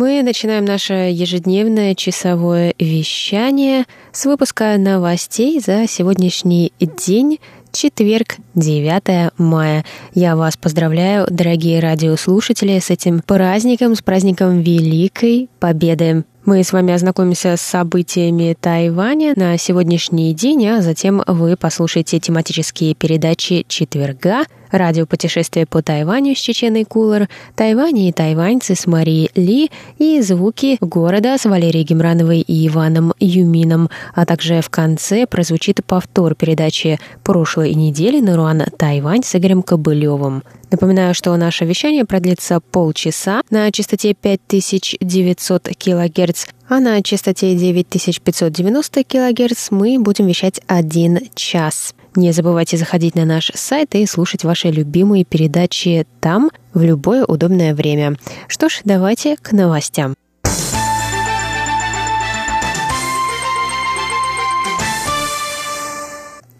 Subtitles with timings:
[0.00, 7.38] Мы начинаем наше ежедневное часовое вещание с выпуска новостей за сегодняшний день,
[7.70, 9.84] четверг, 9 мая.
[10.14, 16.24] Я вас поздравляю, дорогие радиослушатели, с этим праздником, с праздником Великой Победы.
[16.46, 22.94] Мы с вами ознакомимся с событиями Тайваня на сегодняшний день, а затем вы послушаете тематические
[22.94, 30.22] передачи четверга, радиопутешествие по Тайваню с Чеченой Кулер, Тайвань и тайваньцы с Марией Ли и
[30.22, 36.98] звуки города с Валерией Гемрановой и Иваном Юмином, а также в конце прозвучит повтор передачи
[37.22, 40.42] прошлой недели на Руан Тайвань с Игорем Кобылевым.
[40.70, 49.70] Напоминаю, что наше вещание продлится полчаса на частоте 5900 кГц, а на частоте 9590 кГц
[49.70, 51.94] мы будем вещать один час.
[52.16, 57.74] Не забывайте заходить на наш сайт и слушать ваши любимые передачи там в любое удобное
[57.74, 58.16] время.
[58.48, 60.14] Что ж, давайте к новостям.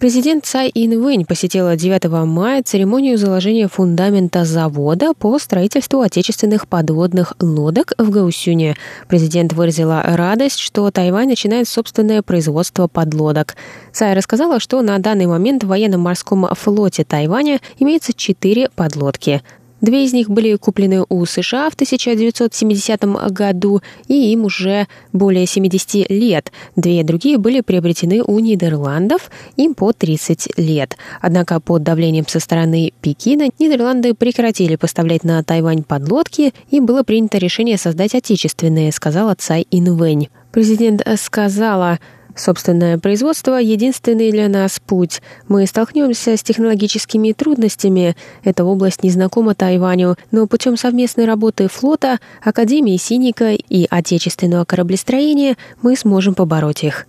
[0.01, 7.93] Президент Цай Инвэнь посетила 9 мая церемонию заложения фундамента завода по строительству отечественных подводных лодок
[7.99, 8.77] в Гаусюне.
[9.09, 13.57] Президент выразила радость, что Тайвань начинает собственное производство подлодок.
[13.93, 19.43] Цай рассказала, что на данный момент в военно-морском флоте Тайваня имеется четыре подлодки.
[19.81, 26.11] Две из них были куплены у США в 1970 году, и им уже более 70
[26.11, 26.53] лет.
[26.77, 30.97] Две другие были приобретены у Нидерландов, им по 30 лет.
[31.21, 37.39] Однако под давлением со стороны Пекина Нидерланды прекратили поставлять на Тайвань подлодки, и было принято
[37.39, 40.29] решение создать отечественные, сказала Цай Инвэнь.
[40.53, 42.01] Президент сказала,
[42.37, 45.21] Собственное производство— единственный для нас путь.
[45.49, 48.17] Мы столкнемся с технологическими трудностями.
[48.45, 55.97] Эта область незнакома Тайваню, но путем совместной работы флота, Академии Синика и отечественного кораблестроения мы
[55.97, 57.07] сможем побороть их.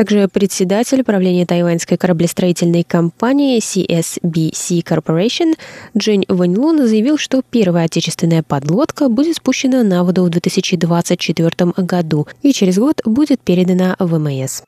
[0.00, 5.58] Также председатель правления тайваньской кораблестроительной компании CSBC Corporation
[5.94, 12.54] Джень Ваньлун заявил, что первая отечественная подлодка будет спущена на воду в 2024 году и
[12.54, 14.62] через год будет передана в ВМС.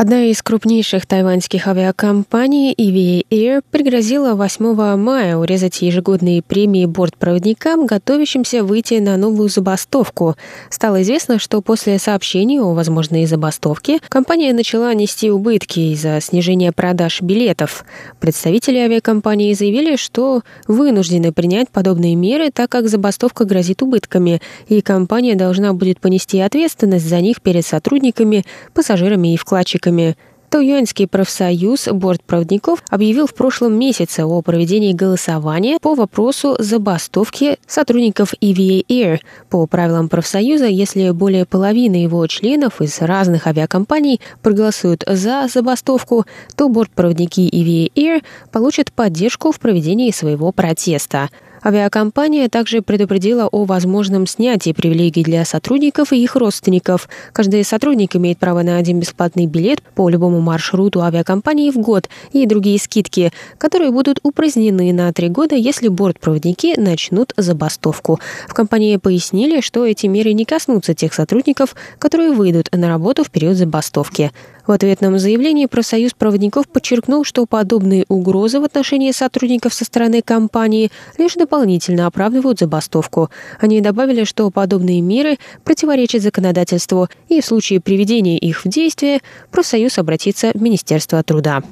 [0.00, 8.64] Одна из крупнейших тайваньских авиакомпаний EVA Air пригрозила 8 мая урезать ежегодные премии бортпроводникам, готовящимся
[8.64, 10.36] выйти на новую забастовку.
[10.70, 17.20] Стало известно, что после сообщений о возможной забастовке компания начала нести убытки из-за снижения продаж
[17.20, 17.84] билетов.
[18.20, 25.34] Представители авиакомпании заявили, что вынуждены принять подобные меры, так как забастовка грозит убытками, и компания
[25.34, 30.16] должна будет понести ответственность за них перед сотрудниками, пассажирами и вкладчиками сотрудниками.
[30.50, 38.84] Тайюаньский профсоюз бортпроводников объявил в прошлом месяце о проведении голосования по вопросу забастовки сотрудников EVA
[38.88, 39.20] Air.
[39.48, 46.68] По правилам профсоюза, если более половины его членов из разных авиакомпаний проголосуют за забастовку, то
[46.68, 51.30] бортпроводники EVA Air получат поддержку в проведении своего протеста.
[51.62, 57.08] Авиакомпания также предупредила о возможном снятии привилегий для сотрудников и их родственников.
[57.34, 62.46] Каждый сотрудник имеет право на один бесплатный билет по любому маршруту авиакомпании в год и
[62.46, 68.18] другие скидки, которые будут упразднены на три года, если бортпроводники начнут забастовку.
[68.48, 73.30] В компании пояснили, что эти меры не коснутся тех сотрудников, которые выйдут на работу в
[73.30, 74.30] период забастовки.
[74.66, 80.92] В ответном заявлении профсоюз проводников подчеркнул, что подобные угрозы в отношении сотрудников со стороны компании
[81.18, 83.28] лишь дополнительно оправдывают забастовку.
[83.58, 89.20] Они добавили, что подобные меры противоречат законодательству, и в случае приведения их в действие
[89.50, 91.62] профсоюз обратится в Министерство труда.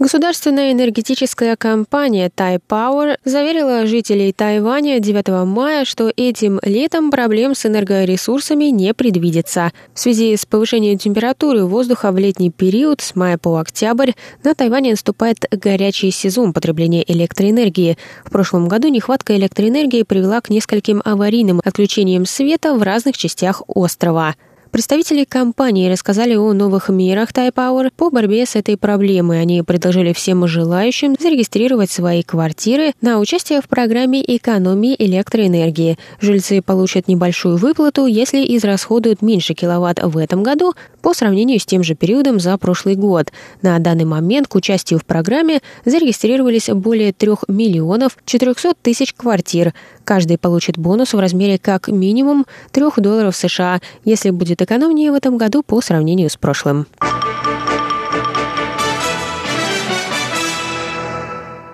[0.00, 7.64] Государственная энергетическая компания Тай Power заверила жителей Тайваня 9 мая, что этим летом проблем с
[7.64, 9.70] энергоресурсами не предвидится.
[9.94, 14.10] В связи с повышением температуры воздуха в летний период с мая по октябрь
[14.42, 17.96] на Тайване наступает горячий сезон потребления электроэнергии.
[18.24, 24.34] В прошлом году нехватка электроэнергии привела к нескольким аварийным отключениям света в разных частях острова.
[24.74, 29.40] Представители компании рассказали о новых мерах Тайпауэр по борьбе с этой проблемой.
[29.40, 35.96] Они предложили всем желающим зарегистрировать свои квартиры на участие в программе экономии электроэнергии.
[36.20, 41.84] Жильцы получат небольшую выплату, если израсходуют меньше киловатт в этом году по сравнению с тем
[41.84, 43.30] же периодом за прошлый год.
[43.62, 49.72] На данный момент к участию в программе зарегистрировались более 3 миллионов 400 тысяч квартир.
[50.04, 55.38] Каждый получит бонус в размере как минимум 3 долларов США, если будет экономнее в этом
[55.38, 56.86] году по сравнению с прошлым.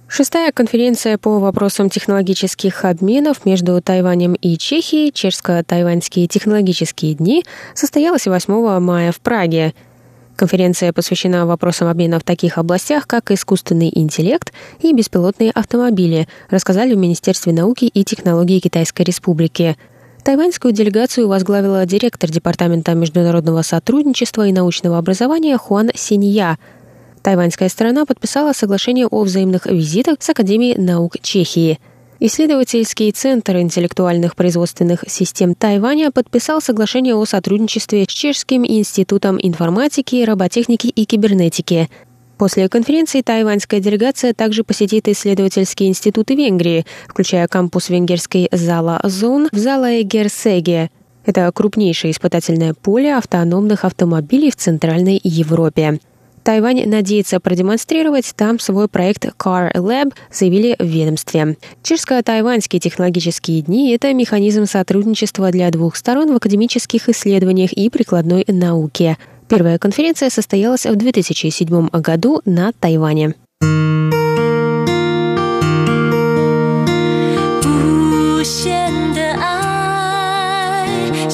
[0.06, 7.44] Шестая конференция по вопросам технологических обменов между Тайванем и Чехией, чешско-тайваньские технологические дни,
[7.75, 9.73] состоялась 8 мая в Праге.
[10.41, 16.97] Конференция посвящена вопросам обмена в таких областях, как искусственный интеллект и беспилотные автомобили, рассказали в
[16.97, 19.77] Министерстве науки и технологий Китайской Республики.
[20.25, 26.57] Тайваньскую делегацию возглавила директор Департамента международного сотрудничества и научного образования Хуан Синья.
[27.23, 31.79] Тайваньская сторона подписала соглашение о взаимных визитах с Академией наук Чехии–
[32.22, 40.88] Исследовательский центр интеллектуальных производственных систем Тайваня подписал соглашение о сотрудничестве с Чешским институтом информатики, роботехники
[40.88, 41.88] и кибернетики.
[42.37, 49.56] После конференции тайваньская делегация также посетит исследовательские институты Венгрии, включая кампус венгерской Зала Зон в
[49.56, 50.90] Зала Герсеге.
[51.25, 56.00] Это крупнейшее испытательное поле автономных автомобилей в Центральной Европе.
[56.44, 61.57] Тайвань надеется продемонстрировать там свой проект Car Lab, заявили в ведомстве.
[61.81, 69.18] Чешско-тайваньские технологические дни – это механизм сотрудничества для двух сторон в академических исследованиях и прикладной науке.
[69.50, 73.34] Первая конференция состоялась в 2007 году на Тайване.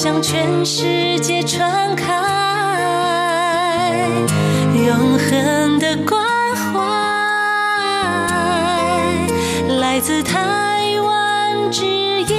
[0.01, 2.34] 向全世界传开。
[4.95, 6.23] 永恒的关
[6.56, 6.71] 怀，
[9.79, 12.31] 来自台湾之音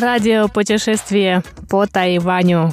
[0.00, 2.72] Радиопутешествие по Тайваню.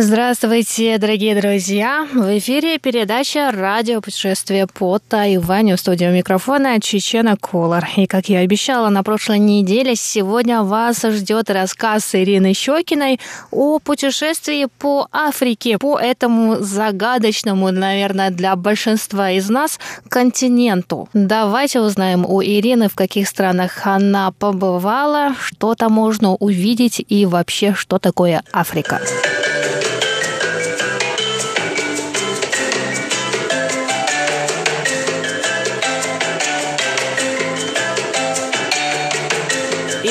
[0.00, 2.06] Здравствуйте, дорогие друзья!
[2.14, 7.84] В эфире передача «Радио путешествие по Тайваню» в студии микрофона Чечена Колор.
[7.96, 13.18] И, как я обещала на прошлой неделе, сегодня вас ждет рассказ Ирины Щекиной
[13.50, 21.08] о путешествии по Африке, по этому загадочному, наверное, для большинства из нас континенту.
[21.12, 27.74] Давайте узнаем у Ирины, в каких странах она побывала, что там можно увидеть и вообще,
[27.74, 29.00] что такое Африка.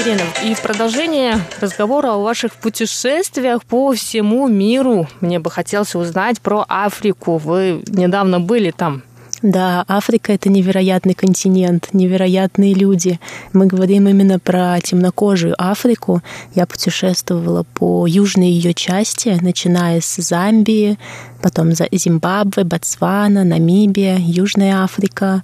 [0.01, 6.39] Ирина, и в продолжение разговора о ваших путешествиях по всему миру мне бы хотелось узнать
[6.39, 7.37] про Африку.
[7.37, 9.01] Вы недавно были там.
[9.41, 13.19] Да, Африка— это невероятный континент, невероятные люди.
[13.53, 16.21] Мы говорим именно про темнокожую Африку.
[16.53, 20.99] Я путешествовала по южной ее части, начиная с Замбии,
[21.41, 25.43] потом Зимбабве, Ботсвана, Намибия, Южная Африка,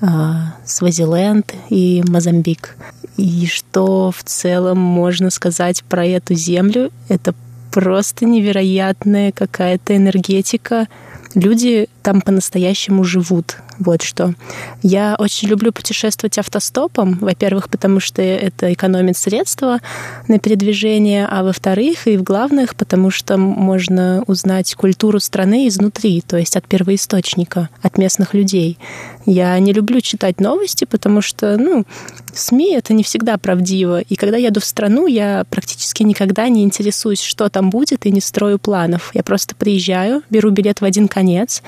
[0.00, 2.76] а, Свазиленд и Мозамбик.
[3.16, 6.90] И что в целом можно сказать про эту землю?
[7.08, 7.34] Это
[7.70, 10.88] просто невероятная какая-то энергетика.
[11.34, 13.56] Люди там по-настоящему живут.
[13.84, 14.34] Вот что.
[14.82, 17.18] Я очень люблю путешествовать автостопом.
[17.20, 19.80] Во-первых, потому что это экономит средства
[20.28, 26.36] на передвижение, а во-вторых, и в главных, потому что можно узнать культуру страны изнутри, то
[26.36, 28.78] есть от первоисточника, от местных людей.
[29.26, 31.84] Я не люблю читать новости, потому что, ну,
[32.32, 34.00] СМИ— это не всегда правдиво.
[34.00, 38.20] И когда еду в страну, я практически никогда не интересуюсь, что там будет, и не
[38.20, 39.10] строю планов.
[39.12, 41.62] Я просто приезжаю, беру билет в один конец,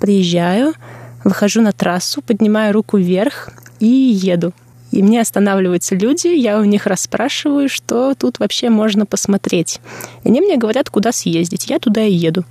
[0.00, 0.74] приезжаю,
[1.28, 4.52] выхожу на трассу, поднимаю руку вверх и еду.
[4.90, 9.80] И мне останавливаются люди, я у них расспрашиваю, что тут вообще можно посмотреть.
[10.24, 11.68] И они мне говорят, куда съездить.
[11.68, 12.44] Я туда и еду.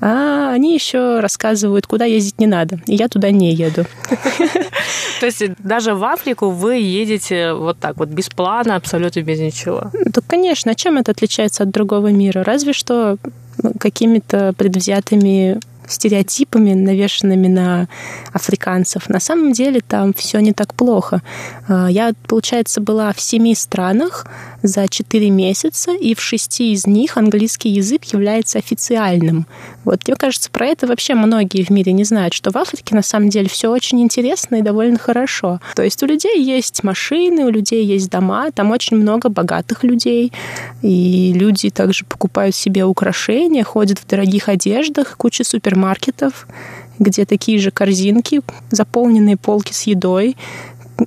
[0.00, 2.80] А они еще рассказывают, куда ездить не надо.
[2.86, 3.84] И я туда не еду.
[5.20, 9.90] То есть даже в Африку вы едете вот так вот, без плана, абсолютно без ничего?
[10.06, 10.72] Да, конечно.
[10.72, 12.44] А чем это отличается от другого мира?
[12.44, 13.18] Разве что
[13.78, 17.88] какими-то предвзятыми стереотипами, навешенными на
[18.32, 19.08] африканцев.
[19.08, 21.22] На самом деле там все не так плохо.
[21.68, 24.26] А, я, получается, была в семи странах
[24.62, 29.46] за четыре месяца, и в шести из них английский язык является официальным.
[29.84, 33.02] Вот мне кажется, про это вообще многие в мире не знают, что в Африке на
[33.02, 35.60] самом деле все очень интересно и довольно хорошо.
[35.76, 40.32] То есть у людей есть машины, у людей есть дома, там очень много богатых людей,
[40.82, 46.46] и люди также покупают себе украшения, ходят в дорогих одеждах, куча супермаркетов,
[46.98, 50.36] где такие же корзинки, заполненные полки с едой,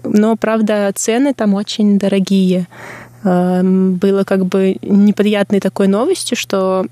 [0.03, 2.67] но, правда, цены там очень дорогие.
[3.23, 6.85] Эм, было как бы неприятной такой новостью, что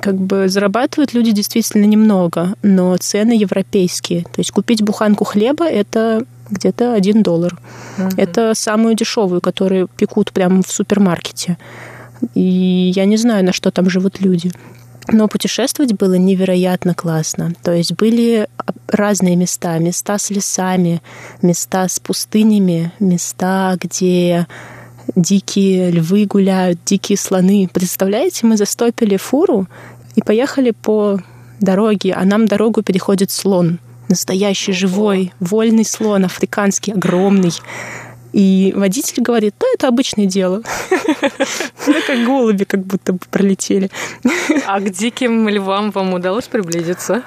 [0.00, 4.22] как бы зарабатывают люди действительно немного, но цены европейские.
[4.22, 7.58] То есть купить буханку хлеба это где-то один доллар.
[7.96, 8.14] Mm-hmm.
[8.16, 11.58] Это самую дешевую, которую пекут прямо в супермаркете.
[12.34, 14.52] И я не знаю, на что там живут люди.
[15.08, 17.52] Но путешествовать было невероятно классно.
[17.62, 18.48] То есть были
[18.86, 19.78] разные места.
[19.78, 21.02] Места с лесами,
[21.42, 24.46] места с пустынями, места, где
[25.14, 27.68] дикие львы гуляют, дикие слоны.
[27.72, 29.66] Представляете, мы застопили фуру
[30.16, 31.20] и поехали по
[31.60, 33.78] дороге, а нам дорогу переходит слон.
[34.08, 37.52] Настоящий, живой, вольный слон, африканский, огромный.
[38.32, 40.62] И водитель говорит, да, это обычное дело.
[41.86, 43.90] Ну, как голуби как будто бы пролетели.
[44.66, 47.22] А к диким львам вам удалось приблизиться?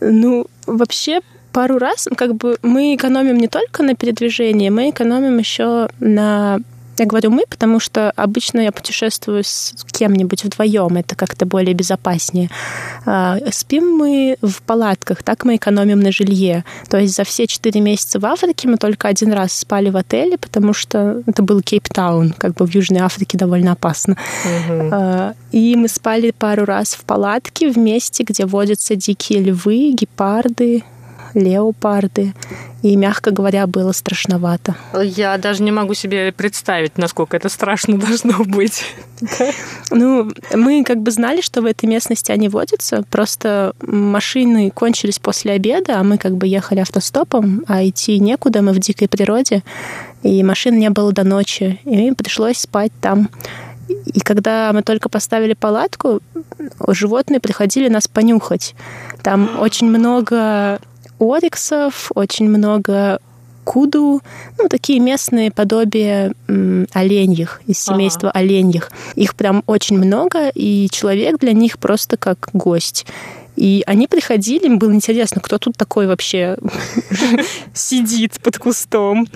[0.00, 1.20] Ну, вообще,
[1.52, 6.60] пару раз, как бы мы экономим не только на передвижении, мы экономим еще на
[7.00, 12.50] я говорю мы, потому что обычно я путешествую с кем-нибудь вдвоем, это как-то более безопаснее.
[13.04, 16.64] А, спим мы в палатках, так мы экономим на жилье.
[16.88, 20.38] То есть за все четыре месяца в Африке мы только один раз спали в отеле,
[20.38, 24.16] потому что это был Кейптаун, как бы в Южной Африке довольно опасно.
[24.44, 25.34] Угу.
[25.52, 30.84] И мы спали пару раз в палатке в месте, где водятся дикие львы, гепарды,
[31.34, 32.34] леопарды.
[32.82, 34.76] И, мягко говоря, было страшновато.
[35.02, 38.84] Я даже не могу себе представить, насколько это страшно должно быть.
[39.90, 45.52] Ну, мы как бы знали, что в этой местности они водятся, просто машины кончились после
[45.52, 49.64] обеда, а мы как бы ехали автостопом, а идти некуда, мы в дикой природе,
[50.22, 53.28] и машин не было до ночи, и пришлось спать там.
[53.88, 56.20] И когда мы только поставили палатку,
[56.88, 58.74] животные приходили нас понюхать.
[59.22, 60.78] Там очень много
[61.18, 63.20] ориксов, очень много
[63.64, 64.22] куду,
[64.56, 68.38] ну, такие местные подобия м, оленьих, из семейства ага.
[68.38, 68.90] оленьих.
[69.14, 73.04] Их прям очень много, и человек для них просто как гость.
[73.58, 76.56] И они приходили, им было интересно, кто тут такой вообще
[77.74, 79.26] сидит под кустом.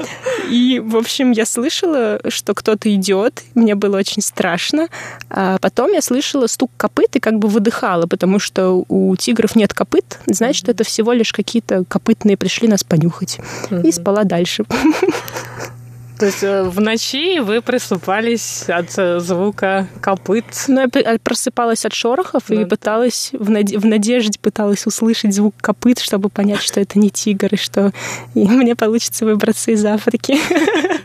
[0.48, 4.86] И, в общем, я слышала, что кто-то идет, мне было очень страшно.
[5.28, 9.74] А потом я слышала стук копыт и как бы выдыхала, потому что у тигров нет
[9.74, 13.40] копыт, значит, это всего лишь какие-то копытные пришли нас понюхать.
[13.82, 14.64] И спала дальше.
[16.22, 20.44] То есть э, в ночи вы просыпались от э, звука копыт?
[20.68, 22.62] Ну, я просыпалась от шорохов да.
[22.62, 23.70] и пыталась, в, над...
[23.70, 27.90] в надежде пыталась услышать звук копыт, чтобы понять, что это не тигр, и что
[28.36, 30.38] и мне получится выбраться из Африки.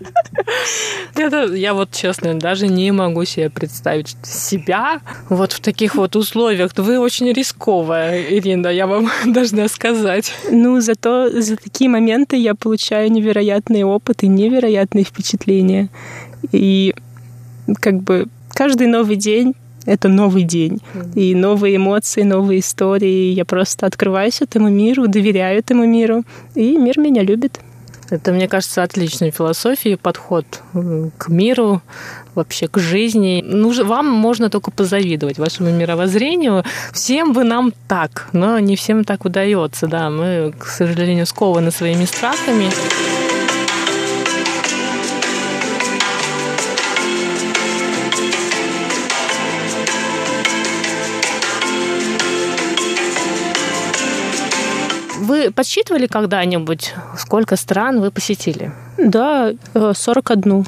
[1.15, 6.71] Это, я вот честно даже не могу себе представить себя вот в таких вот условиях.
[6.77, 10.33] Вы очень рисковая, Ирина, я вам должна сказать.
[10.51, 15.89] Ну, зато за такие моменты я получаю невероятный опыт и невероятные впечатления.
[16.51, 16.93] И
[17.79, 19.53] как бы каждый новый день
[19.87, 20.81] это новый день.
[21.15, 23.31] И новые эмоции, новые истории.
[23.31, 26.23] Я просто открываюсь этому миру, доверяю этому миру.
[26.55, 27.61] И мир меня любит.
[28.09, 30.45] Это, мне кажется, отличная философия, подход
[31.17, 31.81] к миру,
[32.35, 33.43] вообще к жизни.
[33.45, 36.63] Ну, вам можно только позавидовать, вашему мировоззрению.
[36.93, 40.09] Всем бы нам так, но не всем так удается, да.
[40.09, 42.69] Мы, к сожалению, скованы своими страхами.
[55.37, 58.71] Вы подсчитывали когда-нибудь, сколько стран вы посетили?
[58.97, 60.61] Да, 41.
[60.61, 60.63] Э,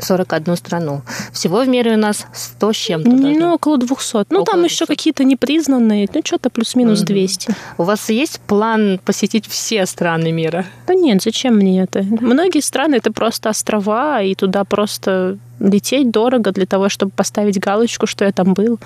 [0.00, 1.02] 41 страну.
[1.32, 3.10] Всего в мире у нас 100 с чем-то.
[3.10, 4.14] Ну, около 200.
[4.30, 4.72] Ну, около там 200.
[4.72, 7.54] еще какие-то непризнанные, ну, что-то плюс-минус 200.
[7.78, 10.64] У вас есть план посетить все страны мира?
[10.86, 12.02] Да нет, зачем мне это?
[12.02, 18.06] Многие страны это просто острова, и туда просто лететь дорого для того, чтобы поставить галочку,
[18.06, 18.78] что я там был.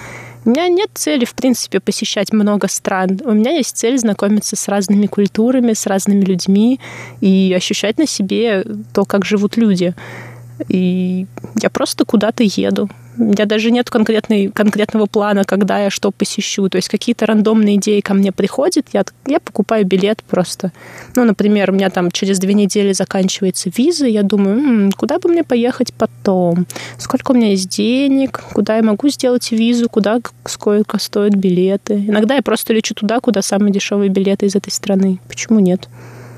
[0.44, 3.20] У меня нет цели, в принципе, посещать много стран.
[3.24, 6.80] У меня есть цель знакомиться с разными культурами, с разными людьми
[7.20, 9.94] и ощущать на себе то, как живут люди.
[10.68, 11.26] И
[11.60, 12.88] я просто куда-то еду.
[13.18, 16.68] У меня даже нет конкретной, конкретного плана, когда я что посещу.
[16.68, 20.72] То есть какие-то рандомные идеи ко мне приходят, я, я покупаю билет просто.
[21.14, 25.28] Ну, например, у меня там через две недели заканчивается виза, я думаю, м-м, куда бы
[25.28, 26.66] мне поехать потом?
[26.96, 28.42] Сколько у меня есть денег?
[28.54, 29.88] Куда я могу сделать визу?
[29.90, 31.94] Куда сколько стоят билеты?
[31.94, 35.20] Иногда я просто лечу туда, куда самые дешевые билеты из этой страны.
[35.28, 35.88] Почему нет?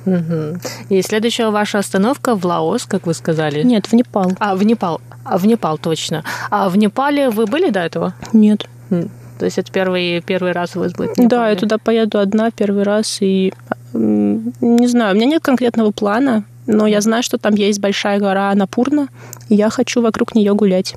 [0.06, 0.58] Угу.
[0.90, 3.62] И следующая ваша остановка в Лаос, как вы сказали?
[3.62, 4.32] Нет, в Непал.
[4.38, 5.00] А, в Непал.
[5.24, 6.24] А, в Непал, точно.
[6.50, 8.14] А в Непале вы были до этого?
[8.32, 8.68] Нет.
[8.90, 11.14] То есть это первый, первый раз у вас будет?
[11.16, 13.18] Да, я туда поеду одна первый раз.
[13.20, 13.52] И
[13.92, 18.54] не знаю, у меня нет конкретного плана, но я знаю, что там есть большая гора
[18.54, 19.08] Напурна,
[19.48, 20.94] и я хочу вокруг нее гулять.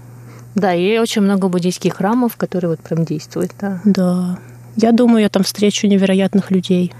[0.55, 3.79] Да, и очень много буддийских храмов, которые вот прям действуют, да.
[3.85, 4.39] Да.
[4.75, 6.91] Я думаю, я там встречу невероятных людей.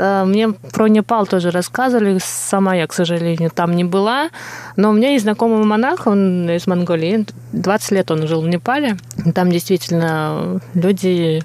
[0.00, 2.18] Мне про Непал тоже рассказывали.
[2.22, 4.30] Сама я, к сожалению, там не была.
[4.76, 7.26] Но у меня есть знакомый монах, он из Монголии.
[7.52, 8.96] 20 лет он жил в Непале.
[9.34, 11.42] Там действительно люди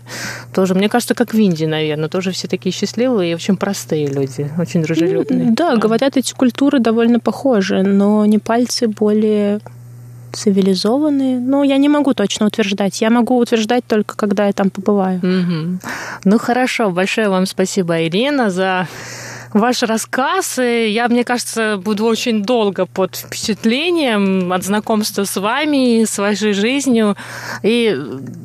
[0.53, 4.49] тоже, мне кажется, как в Индии, наверное, тоже все такие счастливые и очень простые люди,
[4.57, 5.51] очень дружелюбные.
[5.51, 9.59] Да, говорят, эти культуры довольно похожи, но непальцы более
[10.35, 11.39] цивилизованные.
[11.39, 13.01] Ну, я не могу точно утверждать.
[13.01, 15.19] Я могу утверждать только, когда я там побываю.
[15.19, 15.79] Угу.
[16.25, 16.91] Ну, хорошо.
[16.91, 18.87] Большое вам спасибо, Ирина, за
[19.53, 20.57] ваш рассказ.
[20.57, 27.15] Я, мне кажется, буду очень долго под впечатлением от знакомства с вами, с вашей жизнью.
[27.63, 27.97] И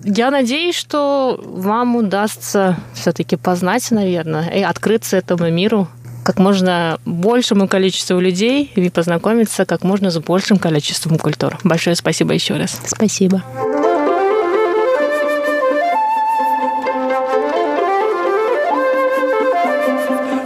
[0.04, 5.88] я надеюсь, что вам удастся все-таки познать, наверное, и открыться этому миру
[6.22, 11.58] как можно большему количеству людей и познакомиться как можно с большим количеством культур.
[11.64, 12.80] Большое спасибо еще раз.
[12.86, 13.42] Спасибо.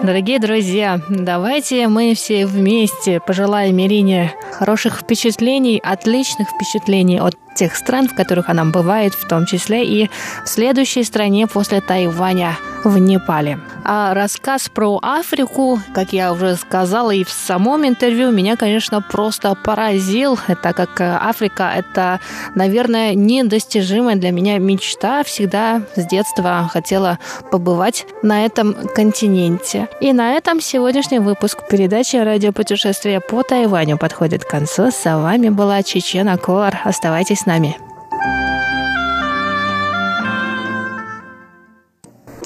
[0.04, 8.08] Дорогие друзья, давайте мы все вместе пожелаем Ирине хороших впечатлений, отличных впечатлений от тех стран,
[8.08, 10.10] в которых она бывает, в том числе и
[10.44, 13.60] в следующей стране после Тайваня в Непале.
[13.84, 19.54] А рассказ про Африку, как я уже сказала и в самом интервью, меня, конечно, просто
[19.54, 20.38] поразил.
[20.46, 22.20] Это как Африка, это,
[22.54, 25.22] наверное, недостижимая для меня мечта.
[25.24, 27.18] Всегда с детства хотела
[27.50, 29.88] побывать на этом континенте.
[30.00, 34.90] И на этом сегодняшний выпуск передачи «Радиопутешествие по Тайваню» подходит к концу.
[34.90, 36.74] С вами была Чечена Колор.
[36.84, 37.76] Оставайтесь с нами.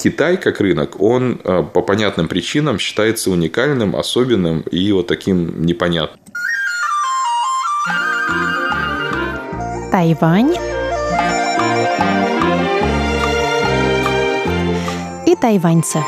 [0.01, 6.19] Китай как рынок, он э, по понятным причинам считается уникальным, особенным и вот таким непонятным.
[9.91, 10.55] Тайвань
[15.25, 15.99] и тайваньцы.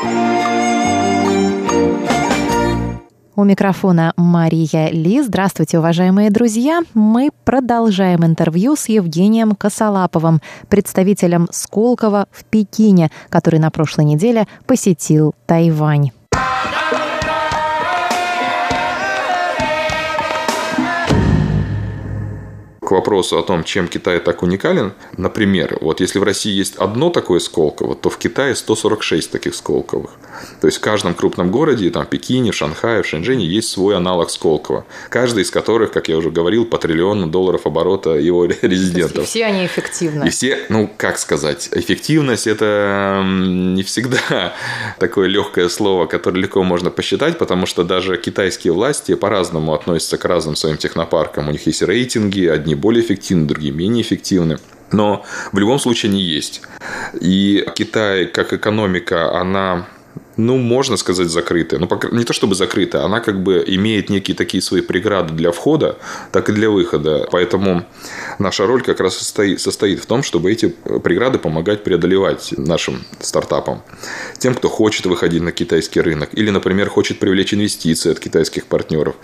[3.34, 5.22] У микрофона Мария Ли.
[5.22, 6.82] Здравствуйте, уважаемые друзья.
[6.92, 15.34] Мы продолжаем интервью с Евгением Косолаповым, представителем Сколково в Пекине, который на прошлой неделе посетил
[15.46, 16.10] Тайвань.
[22.92, 27.40] Вопросу о том, чем Китай так уникален, например, вот если в России есть одно такое
[27.40, 30.10] Сколково, то в Китае 146 таких Сколковых.
[30.60, 34.84] То есть в каждом крупном городе, там, Пекине, Шанхае, в Шэньчжэне есть свой аналог Сколково.
[35.08, 39.24] Каждый из которых, как я уже говорил, по триллиону долларов оборота его резидентов.
[39.24, 40.26] И все они эффективны.
[40.26, 44.54] И все, ну, как сказать, эффективность– это не всегда
[44.98, 50.24] такое легкое слово, которое легко можно посчитать, потому что даже китайские власти по-разному относятся к
[50.24, 51.48] разным своим технопаркам.
[51.48, 54.58] У них есть рейтинги, одни более эффективны, другие менее эффективны.
[54.90, 56.60] Но в любом случае они есть.
[57.18, 59.86] И Китай, как экономика, она
[60.36, 61.80] ну, можно сказать, закрытая.
[61.80, 65.98] Ну, не то чтобы закрытая, она как бы имеет некие такие свои преграды для входа,
[66.30, 67.28] так и для выхода.
[67.30, 67.84] Поэтому
[68.38, 70.68] наша роль как раз состоит, состоит в том, чтобы эти
[71.02, 73.82] преграды помогать преодолевать нашим стартапам.
[74.38, 79.14] Тем, кто хочет выходить на китайский рынок или, например, хочет привлечь инвестиции от китайских партнеров.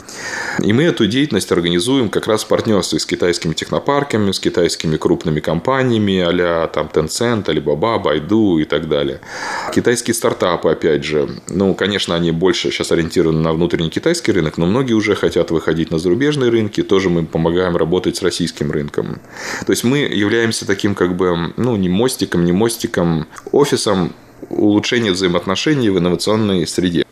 [0.63, 5.41] И мы эту деятельность организуем как раз в партнерстве с китайскими технопарками, с китайскими крупными
[5.41, 9.21] компаниями а там Tencent, Alibaba, Baidu и так далее.
[9.75, 14.59] Китайские стартапы, опять опять же, ну, конечно, они больше сейчас ориентированы на внутренний китайский рынок,
[14.59, 19.21] но многие уже хотят выходить на зарубежные рынки, тоже мы помогаем работать с российским рынком.
[19.67, 24.13] То есть мы являемся таким как бы, ну, не мостиком, не мостиком, офисом
[24.51, 27.05] улучшения взаимоотношений в инновационной среде.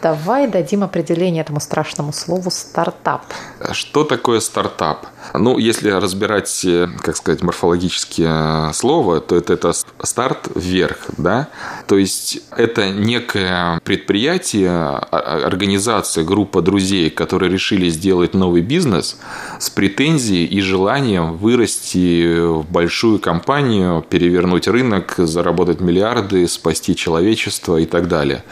[0.00, 3.22] Давай дадим определение этому страшному слову стартап.
[3.72, 5.06] Что такое стартап?
[5.34, 11.48] Ну, если разбирать, э, как сказать, морфологические слова, то это, это старт вверх, да?
[11.88, 19.18] То есть это некое предприятие, а, организация, группа друзей, которые решили сделать новый бизнес
[19.58, 27.84] с претензией и желанием вырасти в большую компанию, перевернуть рынок, заработать миллиарды, спасти человечество и
[27.86, 28.44] так далее.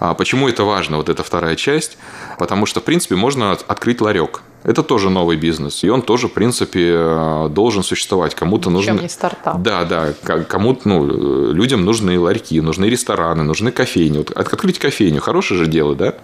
[0.00, 0.77] А почему это важно?
[0.78, 1.98] Важна вот эта вторая часть,
[2.38, 4.42] потому что, в принципе, можно открыть ларек.
[4.64, 5.84] Это тоже новый бизнес.
[5.84, 8.34] И он тоже, в принципе, э, должен существовать.
[8.34, 8.94] Кому-то нужно...
[8.94, 9.62] Чем не стартап.
[9.62, 10.12] Да, да.
[10.22, 14.18] Кому-то, ну, людям нужны ларьки, нужны рестораны, нужны кофейни.
[14.18, 16.14] Вот открыть кофейню– хорошее же дело, да?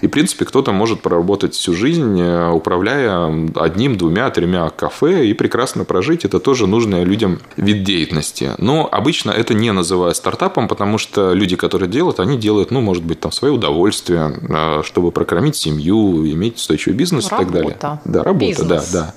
[0.00, 3.26] И, в принципе, кто-то может проработать всю жизнь, э, управляя
[3.56, 6.24] одним, двумя, тремя кафе и прекрасно прожить.
[6.24, 8.52] Это тоже нужный людям вид деятельности.
[8.58, 13.04] Но обычно это не называют стартапом, потому что люди, которые делают, они делают, ну, может
[13.04, 17.42] быть, там, свое удовольствие, э, чтобы прокормить семью, иметь устойчивый бизнес Работа.
[17.42, 17.76] и так далее.
[18.04, 18.90] Да, работа, Бизнес.
[18.90, 19.14] да, да.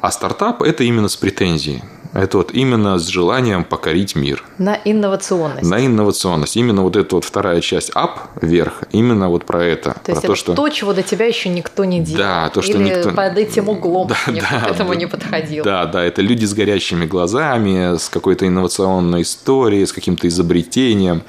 [0.00, 1.82] А стартап– это именно с претензией.
[2.14, 4.42] Это вот именно с желанием покорить мир.
[4.58, 5.68] На инновационность.
[5.68, 6.56] На инновационность.
[6.56, 9.94] Именно вот эта вот вторая часть up вверх, именно вот про это.
[10.04, 10.54] То есть про это то, что...
[10.54, 12.18] то, чего до тебя еще никто не делал.
[12.18, 13.10] Да, то, что Или никто...
[13.10, 15.64] под этим углом да, никто да, к этому да, не подходил.
[15.64, 21.22] Да, да, это люди с горящими глазами, с какой-то инновационной историей, с каким-то изобретением,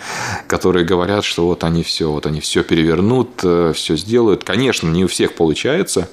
[0.47, 4.43] которые говорят, что вот они все, вот они все перевернут, э, все сделают.
[4.43, 6.07] Конечно, не у всех получается,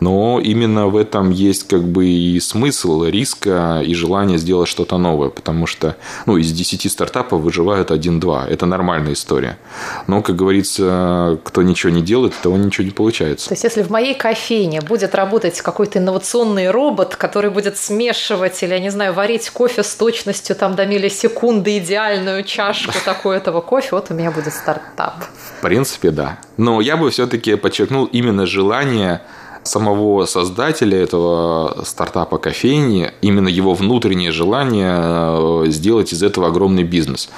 [0.00, 4.98] но именно в этом есть как бы и смысл риска и желание желание сделать что-то
[4.98, 8.46] новое, потому что ну, из 10 стартапов выживают 1-2.
[8.48, 9.58] Это нормальная история.
[10.06, 13.48] Но, как говорится, кто ничего не делает, того ничего не получается.
[13.48, 18.74] То есть, если в моей кофейне будет работать какой-то инновационный робот, который будет смешивать или,
[18.74, 23.88] я не знаю, варить кофе с точностью там до миллисекунды, идеальную чашку такой этого кофе,
[23.92, 25.14] вот у меня будет стартап.
[25.58, 26.38] В принципе, да.
[26.56, 29.20] Но я бы все-таки подчеркнул именно желание
[29.66, 37.28] самого создателя этого стартапа кофейни, именно его внутреннее желание э, сделать из этого огромный бизнес.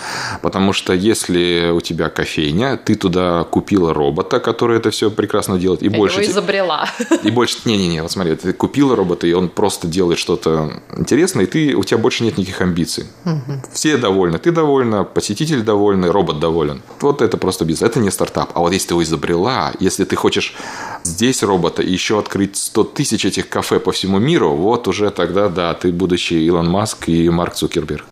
[0.43, 5.83] Потому что если у тебя кофейня, ты туда купила робота, который это все прекрасно делает,
[5.83, 6.21] и Я больше...
[6.21, 6.89] Его изобрела.
[7.25, 7.59] И больше...
[7.65, 11.85] Не-не-не, вот смотри, ты купила робота, и он просто делает что-то интересное, и ты, у
[11.85, 13.05] тебя больше нет никаких амбиций.
[13.25, 13.63] Угу.
[13.73, 16.83] Все довольны, ты довольна, посетитель довольный, робот доволен.
[17.01, 17.91] Вот это просто бизнес.
[17.91, 18.51] Это не стартап.
[18.55, 20.55] А вот если ты его изобрела, если ты хочешь
[21.03, 25.49] здесь робота и еще открыть 100 тысяч этих кафе по всему миру, вот уже тогда,
[25.49, 28.07] да, ты будущий Илон Маск и Марк Цукерберг.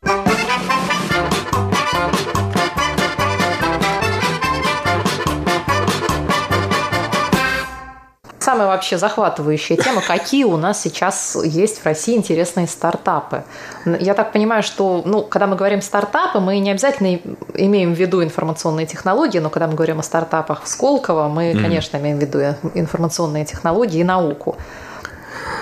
[8.76, 13.42] Вообще захватывающая тема, какие у нас сейчас есть в России интересные стартапы.
[13.84, 17.18] Я так понимаю, что, ну, когда мы говорим стартапы, мы не обязательно
[17.54, 21.62] имеем в виду информационные технологии, но когда мы говорим о стартапах в Сколково, мы, mm-hmm.
[21.62, 22.38] конечно, имеем в виду
[22.74, 24.56] информационные технологии и науку.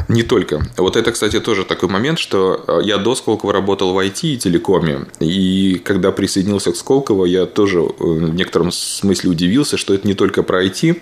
[0.09, 0.63] Не только.
[0.77, 4.37] Вот это, кстати, тоже такой момент, что э, я до Сколково работал в IT и
[4.37, 5.07] телекоме.
[5.21, 10.15] И когда присоединился к Сколково, я тоже э, в некотором смысле удивился, что это не
[10.15, 11.01] только про IT.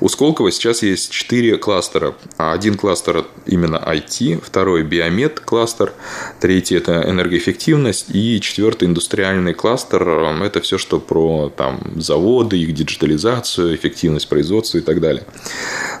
[0.00, 2.14] У Сколково сейчас есть четыре кластера.
[2.36, 5.92] Один кластер именно IT, второй биомед кластер,
[6.40, 10.02] третий это энергоэффективность и четвертый индустриальный кластер.
[10.08, 15.24] Э, это все, что про там, заводы, их диджитализацию, эффективность производства и так далее.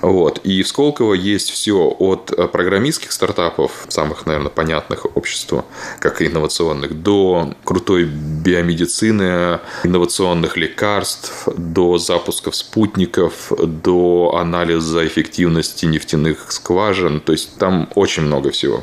[0.00, 0.40] Вот.
[0.42, 5.64] И в Сколково есть все от Э, программистских стартапов, самых, наверное, понятных обществу,
[6.00, 16.52] как и инновационных, до крутой биомедицины, инновационных лекарств, до запусков спутников, до анализа эффективности нефтяных
[16.52, 17.20] скважин.
[17.20, 18.82] То есть там очень много всего.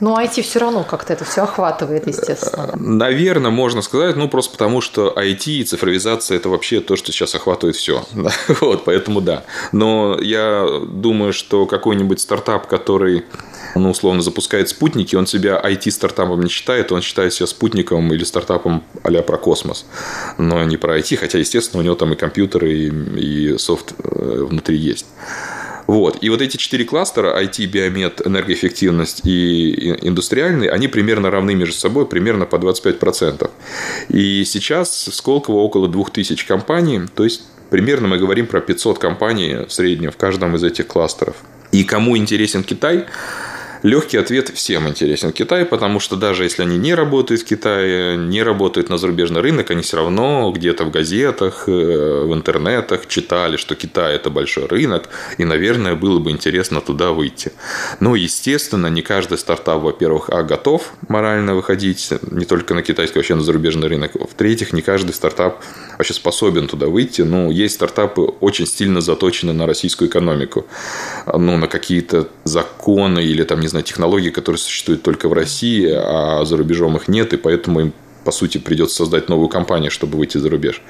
[0.00, 2.74] Ну, IT все равно как-то это все охватывает, естественно.
[2.76, 7.34] Наверное, можно сказать, ну, просто потому что IT и цифровизация– это вообще то, что сейчас
[7.34, 8.04] охватывает все.
[8.60, 9.44] вот, поэтому да.
[9.72, 13.24] Но я думаю, что какой-нибудь стартап, который
[13.74, 18.84] ну, условно, запускает спутники, он себя IT-стартапом не считает, он считает себя спутником или стартапом
[19.02, 19.86] а про космос.
[20.38, 24.44] Но не про IT, хотя, естественно, у него там и компьютеры, и, и софт э,
[24.48, 25.06] внутри есть.
[25.86, 26.18] Вот.
[26.20, 32.06] И вот эти четыре кластера, IT, биомед, энергоэффективность и индустриальный, они примерно равны между собой,
[32.06, 33.50] примерно по 25%.
[34.08, 39.64] И сейчас в Сколково около 2000 компаний, то есть примерно мы говорим про 500 компаний
[39.66, 41.36] в среднем в каждом из этих кластеров.
[41.72, 43.06] И кому интересен Китай,
[43.82, 48.42] Легкий ответ всем интересен Китай, потому что даже если они не работают в Китае, не
[48.42, 53.74] работают на зарубежный рынок, они все равно где-то в газетах, э, в интернетах читали, что
[53.74, 55.08] Китай это большой рынок,
[55.38, 57.52] и, наверное, было бы интересно туда выйти.
[58.00, 63.34] Но, естественно, не каждый стартап, во-первых, а готов морально выходить не только на китайский, вообще
[63.34, 64.12] на зарубежный рынок.
[64.14, 65.62] В-третьих, не каждый стартап
[65.98, 67.22] вообще способен туда выйти.
[67.22, 70.66] Ну, есть стартапы очень сильно заточены на российскую экономику,
[71.26, 76.44] ну, на какие-то законы или там, не знаю, технологии, которые существуют только в России, а
[76.44, 77.92] за рубежом их нет, и поэтому им
[78.24, 80.82] по сути, придется создать новую компанию, чтобы выйти за рубеж.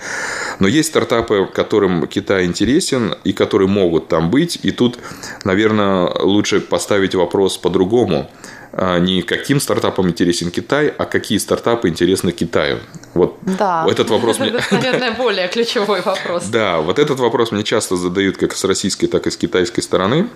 [0.59, 4.59] Но есть стартапы, которым Китай интересен и которые могут там быть.
[4.63, 4.99] И тут,
[5.45, 8.31] наверное, лучше поставить вопрос по-другому.
[8.73, 12.79] А, не каким стартапам интересен Китай, а какие стартапы интересны Китаю.
[13.15, 13.87] Вот да.
[13.89, 14.53] этот вопрос мне...
[14.71, 16.45] наверное, более ключевой вопрос.
[16.51, 20.29] Да, вот этот вопрос мне часто задают как с российской, так и с китайской стороны.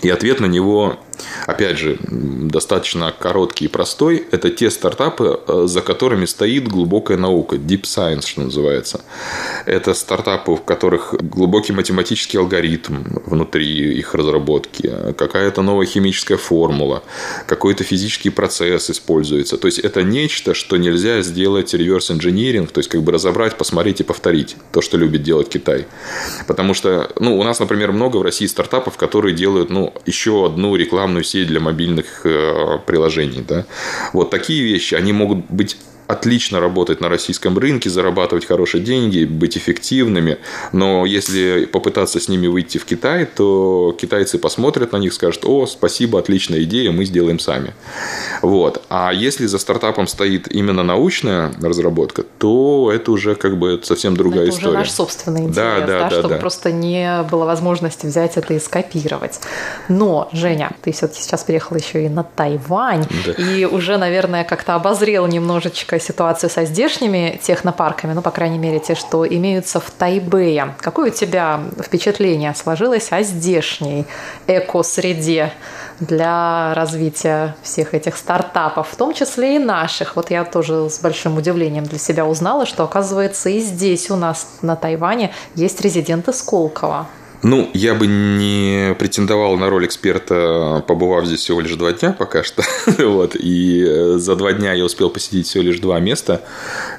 [0.00, 0.98] И ответ на него,
[1.46, 4.26] опять же, достаточно короткий и простой.
[4.32, 9.02] Это те стартапы, э, за которыми стоит глубокая наука, deep science, что называется.
[9.64, 17.04] Это стартапы, в которых глубокий математический алгоритм внутри их разработки, какая-то новая химическая формула,
[17.46, 19.56] какой-то физический процесс используется.
[19.56, 24.00] То есть, это нечто, что нельзя сделать reverse engineering, то есть, как бы разобрать, посмотреть
[24.00, 24.56] и повторить.
[24.72, 25.86] То, что любит делать Китай.
[26.48, 30.76] Потому что, ну, у нас, например, много в России стартапов, которые делают, ну, еще одну
[30.76, 33.44] рекламную сеть для мобильных э, приложений.
[33.48, 33.66] Да?
[34.12, 35.76] Вот такие вещи, они могут быть
[36.12, 40.38] отлично работать на российском рынке, зарабатывать хорошие деньги, быть эффективными.
[40.72, 45.66] Но если попытаться с ними выйти в Китай, то китайцы посмотрят на них, скажут, о,
[45.66, 47.74] спасибо, отличная идея, мы сделаем сами.
[48.42, 48.82] Вот.
[48.88, 54.44] А если за стартапом стоит именно научная разработка, то это уже как бы совсем другая
[54.44, 54.68] это история.
[54.68, 56.40] уже наш собственный интерес, да, да, да, да чтобы да.
[56.40, 59.40] просто не было возможности взять это и скопировать.
[59.88, 63.32] Но, Женя, ты все-таки сейчас приехал еще и на Тайвань, да.
[63.32, 68.94] и уже, наверное, как-то обозрел немножечко ситуацию со здешними технопарками, ну, по крайней мере, те,
[68.94, 70.74] что имеются в Тайбэе.
[70.80, 74.06] Какое у тебя впечатление сложилось о здешней
[74.46, 75.52] экосреде
[76.00, 80.16] для развития всех этих стартапов, в том числе и наших?
[80.16, 84.46] Вот я тоже с большим удивлением для себя узнала, что, оказывается, и здесь у нас
[84.62, 87.06] на Тайване есть резиденты Сколково.
[87.42, 92.44] Ну, я бы не претендовал на роль эксперта, побывав здесь всего лишь два дня пока
[92.44, 92.62] что.
[92.98, 93.34] вот.
[93.34, 96.42] И э, за два дня я успел посетить всего лишь два места.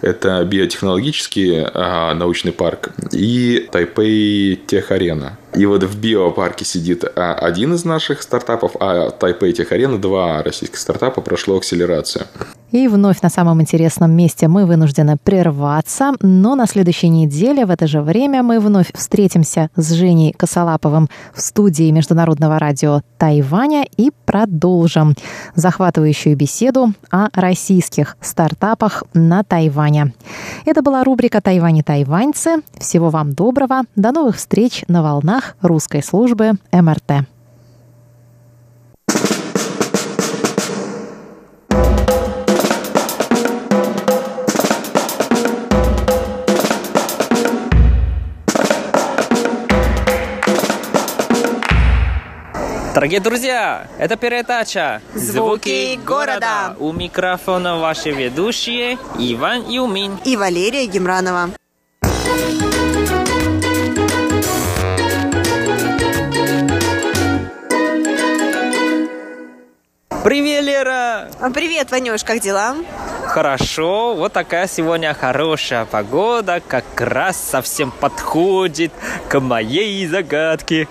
[0.02, 5.38] Это биотехнологический а, научный парк и Тайпей Техарена.
[5.56, 10.78] И вот в биопарке сидит а, один из наших стартапов, а Тайпей Техарена два российских
[10.78, 12.26] стартапа прошло акселерацию.
[12.74, 17.86] И вновь на самом интересном месте мы вынуждены прерваться, но на следующей неделе в это
[17.86, 25.14] же время мы вновь встретимся с Женей Косолаповым в студии Международного радио Тайваня и продолжим
[25.54, 30.12] захватывающую беседу о российских стартапах на Тайване.
[30.66, 32.64] Это была рубрика «Тайвань и тайваньцы».
[32.80, 33.84] Всего вам доброго.
[33.96, 37.28] До новых встреч на волнах русской службы МРТ.
[53.04, 56.74] Дорогие друзья, это передача «Звуки города».
[56.80, 61.50] У микрофона ваши ведущие Иван Юмин и Валерия Гемранова.
[70.24, 71.28] Привет, Лера!
[71.42, 72.78] А, привет, Ванюш, как дела?
[73.26, 78.94] Хорошо, вот такая сегодня хорошая погода, как раз совсем подходит
[79.28, 80.88] к моей загадке.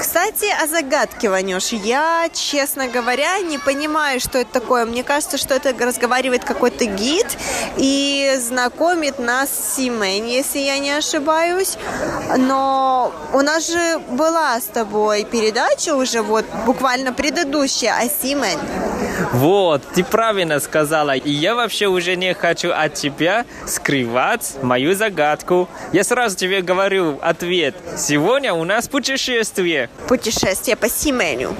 [0.00, 1.72] Кстати, о загадке, Ванюш.
[1.72, 4.86] Я, честно говоря, не понимаю, что это такое.
[4.86, 7.26] Мне кажется, что это разговаривает какой-то гид
[7.76, 11.76] и знакомит нас с Симень, если я не ошибаюсь.
[12.34, 18.58] Но у нас же была с тобой передача уже вот буквально предыдущая о Симень.
[19.32, 21.14] Вот, ты правильно сказала.
[21.14, 25.68] И я вообще уже не хочу от тебя скрывать мою загадку.
[25.92, 27.74] Я сразу тебе говорю ответ.
[27.98, 29.89] Сегодня у нас путешествие.
[30.08, 31.54] Путешествие по Сименю.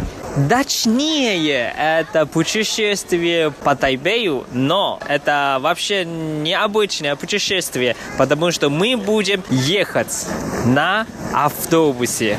[0.49, 10.27] Точнее, это путешествие по Тайбэю, но это вообще необычное путешествие, потому что мы будем ехать
[10.65, 12.39] на автобусе.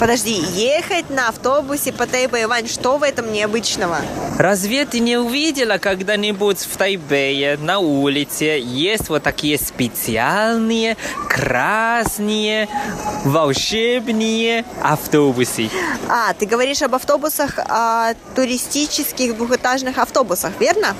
[0.00, 3.98] Подожди, ехать на автобусе по Тайбэю, Вань, что в этом необычного?
[4.38, 10.98] Разве ты не увидела когда-нибудь в Тайбэе на улице есть вот такие специальные
[11.30, 12.68] красные
[13.24, 15.70] волшебные автобусы?
[16.10, 16.94] А, ты говоришь об
[17.26, 20.94] автобусах, о туристических двухэтажных автобусах, верно?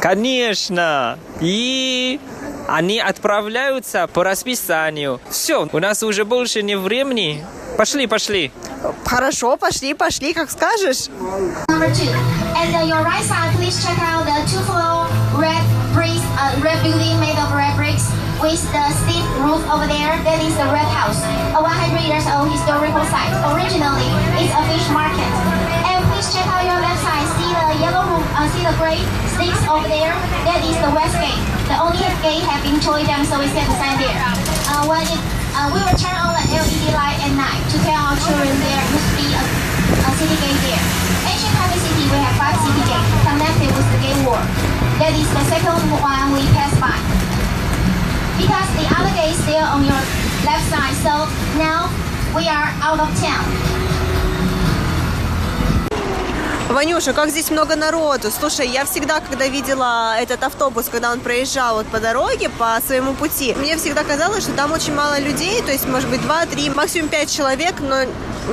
[0.00, 1.18] Конечно.
[1.40, 2.20] И
[2.68, 5.20] они отправляются по расписанию.
[5.30, 7.44] Все, у нас уже больше не времени.
[7.77, 8.51] Пошли, пошли.
[9.05, 11.07] Хорошо, пошли, пошли, как скажешь.
[11.69, 12.09] Number two.
[12.55, 15.05] And on your right side, please check out the two-floor
[15.37, 15.61] red
[15.93, 18.09] bricks, uh, red building made of red bricks
[18.41, 20.13] with the steep roof over there.
[20.25, 21.17] That is the Red House,
[21.53, 23.33] a 100 years old historical site.
[23.53, 24.09] Originally,
[24.41, 25.29] it's a fish market.
[25.85, 27.25] And please check out your left side.
[27.37, 29.01] See the yellow roof, uh, see the gray
[29.37, 30.13] sticks over there.
[30.45, 31.41] That is the west gate.
[31.69, 34.17] The only gate have been torn down, so we set the sign there.
[34.69, 35.21] Uh, when it,
[35.54, 38.84] uh, we will turn on the LED light at night to tell our children there
[38.88, 40.84] must be a, a city gate there.
[41.28, 44.40] Ancient Taipei City, we have five city gates connected with the gate wall.
[44.96, 46.96] That is the second one we pass by.
[48.40, 50.02] Because the other gate is still on your
[50.48, 51.28] left side, so
[51.60, 51.92] now
[52.32, 54.01] we are out of town.
[56.72, 58.30] Ванюша, как здесь много народу.
[58.30, 63.12] Слушай, я всегда, когда видела этот автобус, когда он проезжал вот по дороге, по своему
[63.12, 66.70] пути, мне всегда казалось, что там очень мало людей, то есть, может быть, два, три,
[66.70, 68.04] максимум пять человек, но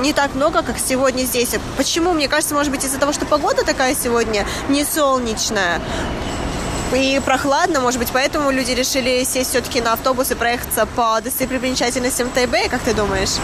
[0.02, 1.54] не так много, как сегодня здесь.
[1.78, 2.12] Почему?
[2.12, 5.80] Мне кажется, может быть, из-за того, что погода такая сегодня не солнечная.
[6.94, 12.28] И прохладно, может быть, поэтому люди решили сесть все-таки на автобус и проехаться по достопримечательностям
[12.30, 13.36] Тайбэя, как ты думаешь?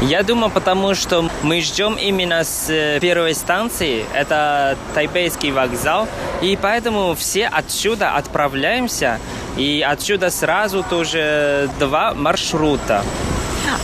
[0.00, 6.06] Я думаю, потому что мы ждем именно с э, первой станции, это Тайбейский вокзал,
[6.40, 9.18] и поэтому все отсюда отправляемся,
[9.56, 13.02] и отсюда сразу тоже два маршрута.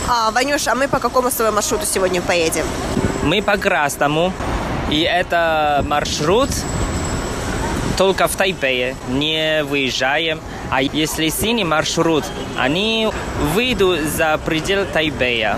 [0.07, 2.65] А, Ванюш, а мы по какому с тобой маршруту сегодня поедем?
[3.23, 4.31] Мы по Красному,
[4.89, 6.49] и это маршрут
[7.97, 10.39] только в Тайпее, не выезжаем.
[10.71, 12.23] А если синий маршрут,
[12.57, 13.09] они
[13.53, 15.57] выйдут за предел Тайбэя.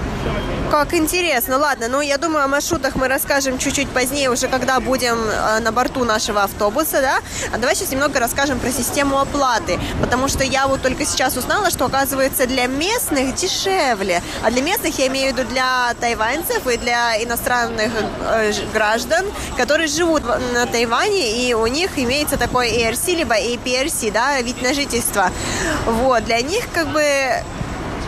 [0.69, 1.57] Как интересно.
[1.57, 5.71] Ладно, ну я думаю, о маршрутах мы расскажем чуть-чуть позднее, уже когда будем э, на
[5.71, 7.19] борту нашего автобуса, да?
[7.53, 11.69] А давай сейчас немного расскажем про систему оплаты, потому что я вот только сейчас узнала,
[11.69, 16.75] что оказывается для местных дешевле, а для местных я имею в виду для тайваньцев и
[16.75, 17.91] для иностранных
[18.25, 24.41] э, граждан, которые живут на Тайване, и у них имеется такой ERC, либо APRC, да,
[24.41, 24.96] вид на жительство.
[25.85, 27.03] Вот, для них как бы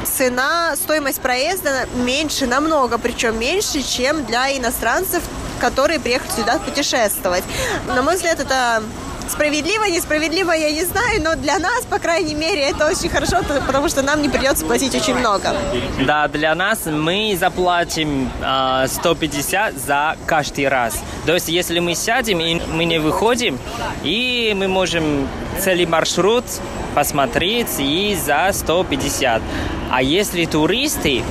[0.03, 5.23] цена, стоимость проезда меньше намного, причем меньше, чем для иностранцев,
[5.59, 7.43] которые приехали сюда путешествовать.
[7.87, 8.81] На мой взгляд, это
[9.29, 13.87] справедливо, несправедливо, я не знаю, но для нас, по крайней мере, это очень хорошо, потому
[13.89, 15.55] что нам не придется платить очень много.
[16.05, 20.99] Да, для нас мы заплатим а, 150 за каждый раз.
[21.25, 23.59] То есть, если мы сядем и мы не выходим,
[24.03, 25.27] и мы можем
[25.61, 26.45] целый маршрут
[26.89, 29.41] посмотреть и за 150.
[29.91, 31.23] А если туристы,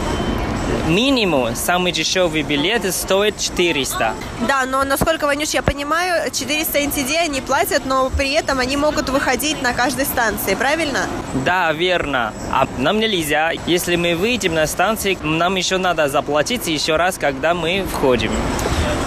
[0.89, 4.15] минимум, самый дешевый билет стоит 400.
[4.47, 9.09] Да, но насколько, Ванюш, я понимаю, 400 NTD они платят, но при этом они могут
[9.09, 11.07] выходить на каждой станции, правильно?
[11.45, 12.33] Да, верно.
[12.51, 13.53] А нам нельзя.
[13.67, 18.33] Если мы выйдем на станции, нам еще надо заплатить еще раз, когда мы входим.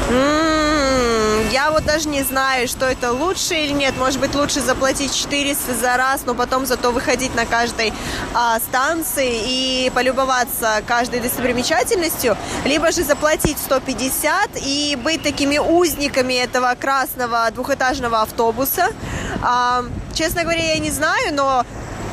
[0.09, 0.60] М,
[1.51, 3.97] Я вот даже не знаю, что это лучше или нет.
[3.97, 7.91] Может быть, лучше заплатить 400 за раз, но потом зато выходить на каждой
[8.33, 12.37] а, станции и полюбоваться каждой достопримечательностью.
[12.63, 18.87] Либо же заплатить 150 и быть такими узниками этого красного двухэтажного автобуса.
[19.41, 19.83] А,
[20.13, 21.65] честно говоря, я не знаю, но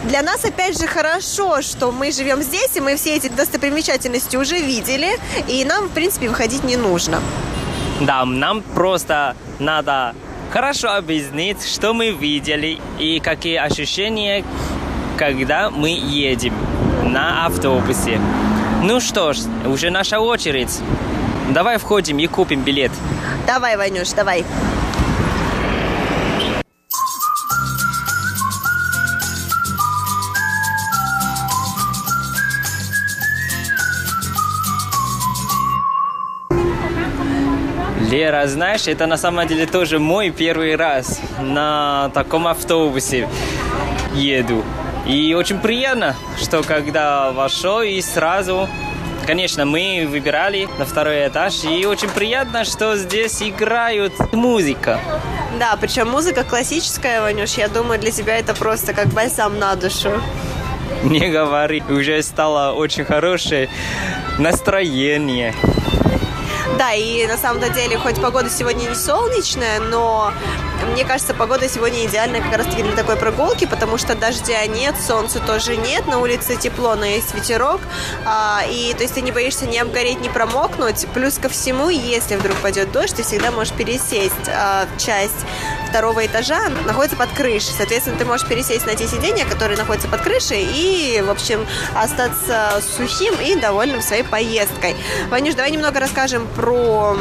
[0.02, 4.58] для нас, опять же, хорошо, что мы живем здесь, и мы все эти достопримечательности уже
[4.58, 7.20] видели, и нам, в принципе, выходить не нужно.
[8.00, 10.14] Да, нам просто надо
[10.52, 14.44] хорошо объяснить, что мы видели и какие ощущения,
[15.16, 16.54] когда мы едем
[17.04, 18.20] на автобусе.
[18.82, 20.80] Ну что ж, уже наша очередь.
[21.50, 22.92] Давай входим и купим билет.
[23.46, 24.44] Давай, Ванюш, давай.
[38.18, 43.28] Лера, знаешь, это на самом деле тоже мой первый раз на таком автобусе
[44.12, 44.64] еду.
[45.06, 48.68] И очень приятно, что когда вошел и сразу
[49.24, 54.98] Конечно, мы выбирали на второй этаж, и очень приятно, что здесь играют музыка.
[55.60, 60.10] Да, причем музыка классическая, Ванюш, я думаю, для тебя это просто как бальзам на душу.
[61.04, 63.68] Не говори, уже стало очень хорошее
[64.38, 65.54] настроение.
[66.78, 70.32] Да, и на самом-то деле, хоть погода сегодня не солнечная, но
[70.92, 75.40] мне кажется, погода сегодня идеальная как раз-таки для такой прогулки, потому что дождя нет, солнца
[75.40, 77.80] тоже нет, на улице тепло, но есть ветерок,
[78.24, 81.08] а, и то есть ты не боишься ни обгореть, ни промокнуть.
[81.14, 85.46] Плюс ко всему, если вдруг пойдет дождь, ты всегда можешь пересесть а, часть
[85.88, 87.72] второго этажа, находится под крышей.
[87.76, 92.82] Соответственно, ты можешь пересесть на те сиденья, которые находятся под крышей, и, в общем, остаться
[92.96, 94.94] сухим и довольным своей поездкой.
[95.30, 97.16] Ванюш, давай немного расскажем про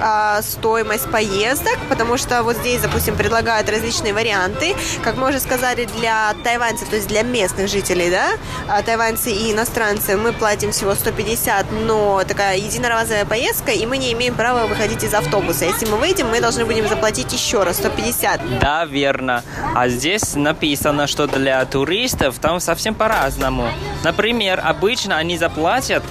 [0.00, 4.74] а, стоимость поездок, потому что вот здесь, допустим, предлагают различные варианты.
[5.02, 8.30] Как мы уже сказали, для тайваньцев, то есть для местных жителей, да,
[8.68, 14.12] а, тайваньцы и иностранцы, мы платим всего 150, но такая единоразовая поездка, и мы не
[14.12, 15.64] имеем права выходить из автобуса.
[15.64, 18.60] Если мы выйдем, мы должны будем заплатить еще раз 150.
[18.60, 19.42] Да, верно.
[19.74, 23.68] А здесь написано, что для туристов там совсем по-разному.
[24.04, 26.02] Например, обычно они заплатят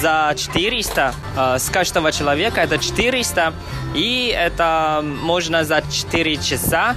[0.00, 2.78] за 400 э, с каждого человека, это
[3.18, 3.52] 400,
[3.94, 6.94] и это можно за 4 часа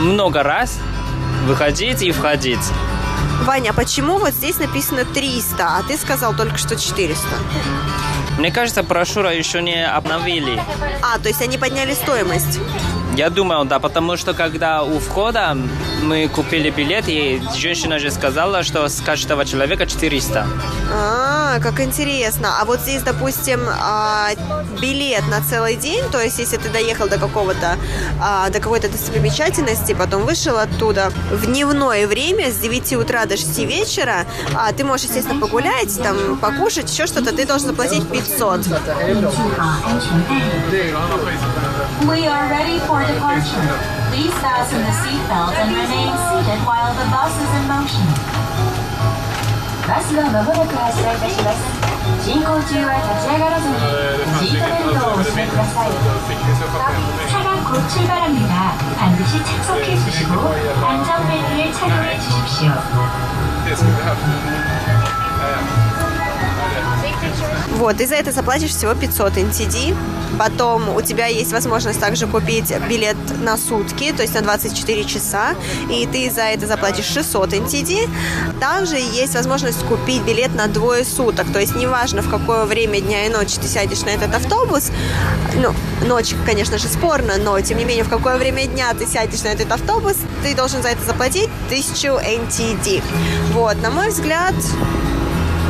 [0.00, 0.78] много раз
[1.44, 2.60] выходить и входить.
[3.44, 7.26] Ваня, а почему вот здесь написано 300, а ты сказал только что 400?
[8.38, 10.60] Мне кажется, брошюра еще не обновили.
[11.02, 12.60] А, то есть они подняли стоимость?
[13.14, 15.56] Я думаю, да, потому что когда у входа
[16.02, 20.46] мы купили билет, и женщина же сказала, что с каждого человека 400.
[20.92, 22.56] А, как интересно.
[22.60, 24.30] А вот здесь, допустим, а,
[24.80, 27.76] билет на целый день, то есть если ты доехал до какого-то,
[28.20, 33.64] а, до какой-то достопримечательности, потом вышел оттуда в дневное время с 9 утра до 6
[33.66, 38.60] вечера, а, ты можешь, естественно, погулять, там, покушать, еще что-то, ты должен заплатить 500.
[42.02, 43.65] We are ready for departure.
[44.09, 48.05] Please fasten the seatbelt and remain seated while the bus is in motion.
[49.87, 51.63] バスがまもなく発車いたします。
[52.23, 53.75] 進行中は立ち上がらずに
[54.39, 55.89] シートベルトをお締めください。
[57.31, 58.75] 차가 곧 출발합니다.
[58.99, 60.31] 반드시 착석해 주시고
[60.85, 62.71] 안전벨트를 착용해 주십시오.
[67.78, 69.96] Вот, и за это заплатишь всего 500 NTD.
[70.38, 75.54] Потом у тебя есть возможность также купить билет на сутки, то есть на 24 часа,
[75.90, 78.08] и ты за это заплатишь 600 NTD.
[78.60, 83.26] Также есть возможность купить билет на двое суток, то есть неважно в какое время дня
[83.26, 84.90] и ночи ты сядешь на этот автобус,
[85.56, 85.74] ну,
[86.06, 89.48] ночь, конечно же, спорно, но тем не менее в какое время дня ты сядешь на
[89.48, 93.02] этот автобус, ты должен за это заплатить 1000 NTD.
[93.52, 94.54] Вот, на мой взгляд,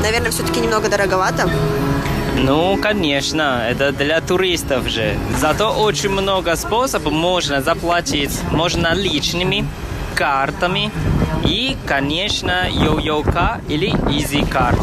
[0.03, 1.49] наверное, все-таки немного дороговато.
[2.37, 5.17] Ну, конечно, это для туристов же.
[5.39, 8.39] Зато очень много способов можно заплатить.
[8.51, 9.65] Можно наличными,
[10.15, 10.91] картами
[11.45, 14.79] и, конечно, йо-йока или изи карт.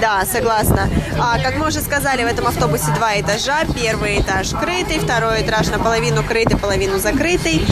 [0.00, 0.88] Да, согласна.
[1.18, 3.64] А, как мы уже сказали, в этом автобусе два этажа.
[3.74, 7.64] Первый этаж крытый, второй этаж наполовину крытый, половину закрытый.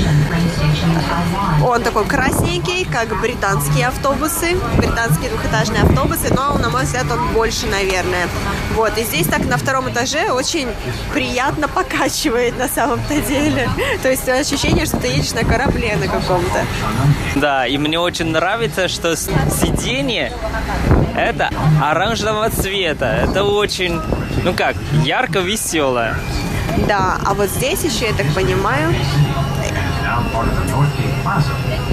[1.64, 7.66] Он такой красненький, как британские автобусы, британские двухэтажные автобусы, но, на мой взгляд, он больше,
[7.66, 8.28] наверное.
[8.74, 10.68] Вот, и здесь так на втором этаже очень
[11.12, 13.68] приятно покачивает на самом-то деле.
[14.02, 16.64] То есть ощущение, что ты едешь на корабле на каком-то.
[17.34, 20.32] Да, и мне очень нравится, что сиденье
[21.16, 21.50] это
[21.82, 23.06] оранжевого цвета.
[23.06, 24.00] Это очень,
[24.44, 26.14] ну как, ярко веселое.
[26.86, 28.94] Да, а вот здесь еще, я так понимаю,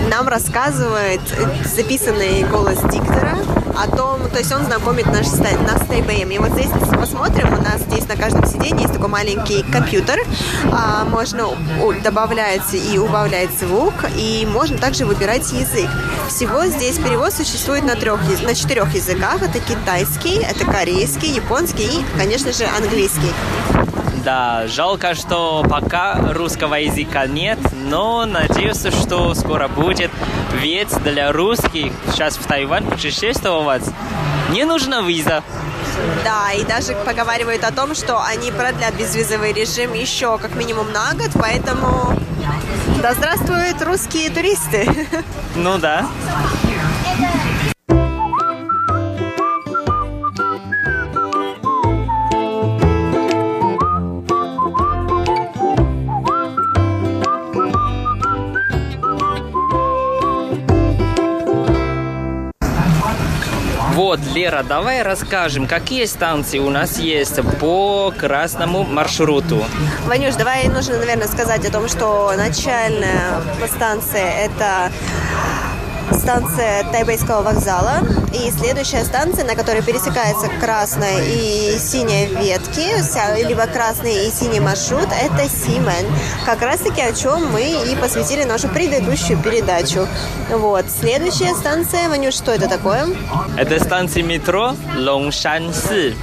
[0.10, 1.22] нам рассказывает
[1.66, 3.38] записанный голос диктора
[3.76, 6.30] о том, то есть он знакомит наш, нас с Тайбэем.
[6.32, 10.20] И вот здесь, посмотрим, у нас здесь на каждом сиденье есть такой маленький компьютер.
[10.72, 11.50] А, можно
[12.04, 15.90] добавлять и убавлять звук, и можно также выбирать язык.
[16.30, 19.42] Всего здесь перевод существует на трех, на четырех языках.
[19.42, 23.34] Это китайский, это корейский, японский и, конечно же, английский.
[24.26, 30.10] Да, жалко, что пока русского языка нет, но надеюсь, что скоро будет.
[30.52, 33.84] Ведь для русских сейчас в Тайвань путешествовать
[34.50, 35.44] не нужна виза.
[36.24, 41.14] Да, и даже поговаривают о том, что они продлят безвизовый режим еще как минимум на
[41.14, 42.20] год, поэтому
[43.04, 44.90] да здравствуют русские туристы.
[45.56, 46.06] Ну да.
[64.16, 69.62] Вот Вера, давай расскажем, какие станции у нас есть по красному маршруту.
[70.06, 74.90] Ванюш, давай нужно, наверное, сказать о том, что начальная станция– это
[76.12, 78.00] станция Тайбэйского вокзала.
[78.34, 85.08] И следующая станция, на которой пересекается красная и синяя ветки, либо красный и синий маршрут,
[85.08, 86.06] это Симен.
[86.46, 90.08] Как раз таки о чем мы и посвятили нашу предыдущую передачу.
[90.50, 90.86] Вот.
[90.90, 93.08] Следующая станция, Ванюш, что это такое?
[93.58, 96.16] Это станция метро Лонгшанси.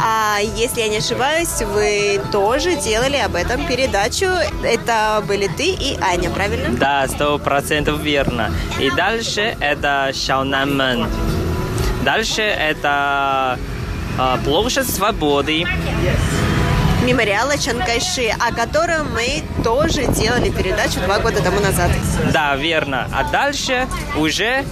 [0.00, 4.26] А если я не ошибаюсь, вы тоже делали об этом передачу.
[4.62, 6.76] Это были ты и Аня, правильно?
[6.76, 8.52] Да, сто процентов верно.
[8.78, 11.08] И дальше это Шаунанмен.
[12.04, 13.58] Дальше это
[14.18, 15.66] э, площадь свободы.
[17.04, 21.90] Мемориала Чанкайши, о котором мы тоже делали передачу два года тому назад.
[22.32, 23.08] Да, верно.
[23.12, 24.64] А дальше уже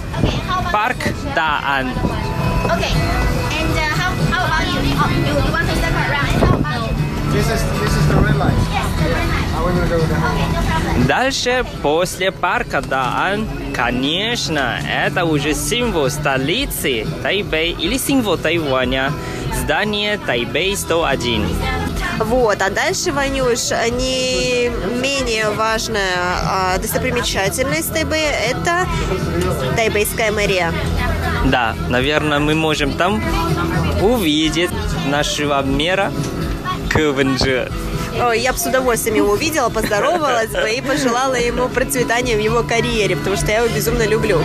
[0.71, 0.97] парк
[1.35, 1.91] Даан.
[2.65, 3.26] Okay.
[11.07, 19.11] Дальше, после парка Даан, конечно, это уже символ столицы Тайбэй или символ Тайваня.
[19.63, 21.45] Здание Тайбэй 101.
[22.19, 24.69] Вот, а дальше, Ванюш, не
[25.01, 28.87] менее важная а, достопримечательность Тайбэя– это
[29.75, 30.73] Тайбэйская мэрия.
[31.45, 33.23] Да, наверное, мы можем там
[34.01, 34.71] увидеть
[35.05, 36.11] нашего мэра
[36.89, 37.69] КВНЖ.
[38.19, 42.63] Ой, я бы с удовольствием его увидела, поздоровалась бы и пожелала ему процветания в его
[42.63, 44.41] карьере, потому что я его безумно люблю.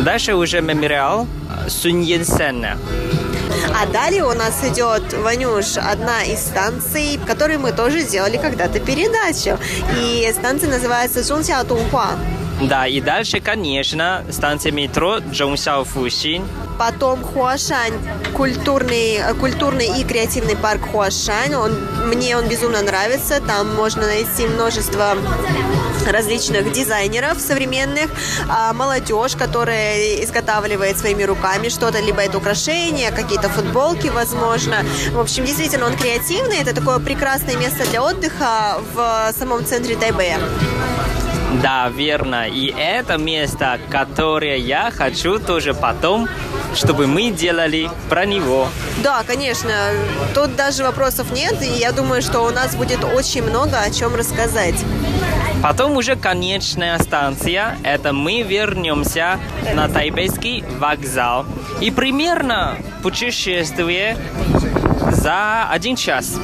[0.00, 1.26] Дальше уже мемориал
[1.68, 2.78] Сунь Янсена.
[3.78, 8.80] А далее у нас идет, Ванюш, одна из станций, в которой мы тоже сделали когда-то
[8.80, 9.58] передачу.
[10.00, 12.12] И станция называется Зунсяо Тунхуа.
[12.62, 16.44] Да, и дальше, конечно, станция метро Джоngsяо Фусин.
[16.78, 17.94] Потом Хуашань,
[18.34, 21.54] культурный, э, культурный и креативный парк Хуашань.
[21.54, 21.72] Он,
[22.06, 23.40] мне он безумно нравится.
[23.40, 25.16] Там можно найти множество
[26.06, 28.10] различных дизайнеров современных,
[28.48, 34.84] а молодежь, которая изготавливает своими руками что-то, либо это украшения, какие-то футболки, возможно.
[35.12, 36.58] В общем, действительно, он креативный.
[36.58, 40.38] Это такое прекрасное место для отдыха в самом центре Тайбэя.
[41.62, 42.48] Да, верно.
[42.48, 46.28] И это место, которое я хочу тоже потом,
[46.74, 48.68] чтобы мы делали про него.
[49.02, 49.72] Да, конечно,
[50.34, 54.14] тут даже вопросов нет, и я думаю, что у нас будет очень много о чем
[54.14, 54.76] рассказать.
[55.62, 59.38] Потом уже конечная станция, это мы вернемся
[59.74, 61.46] на Тайбэйский вокзал.
[61.80, 64.16] И примерно путешествие
[65.10, 66.38] за один час.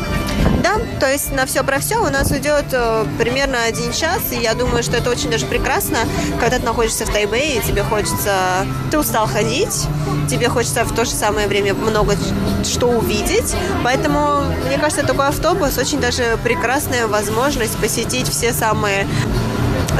[0.62, 4.36] Да, то есть на все про все у нас уйдет э, примерно один час, и
[4.36, 5.98] я думаю, что это очень даже прекрасно,
[6.40, 8.66] когда ты находишься в Тайбэе, и тебе хочется...
[8.90, 9.86] Ты устал ходить,
[10.30, 12.16] тебе хочется в то же самое время много
[12.64, 19.06] что увидеть, поэтому, мне кажется, такой автобус очень даже прекрасная возможность посетить все самые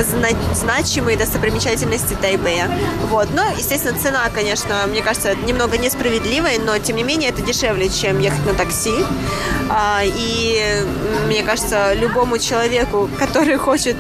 [0.01, 2.71] зна- значимые достопримечательности Тайбэя.
[3.11, 3.29] Вот.
[3.35, 8.19] Но, естественно, цена, конечно, мне кажется, немного несправедливая, но, тем не менее, это дешевле, чем
[8.21, 8.95] ехать на такси.
[9.75, 10.85] А, и,
[11.27, 13.97] мне кажется, любому человеку, который хочет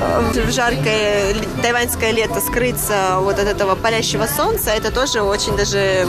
[0.00, 6.06] э, в жаркое тайваньское лето скрыться вот от этого палящего солнца, это тоже очень даже,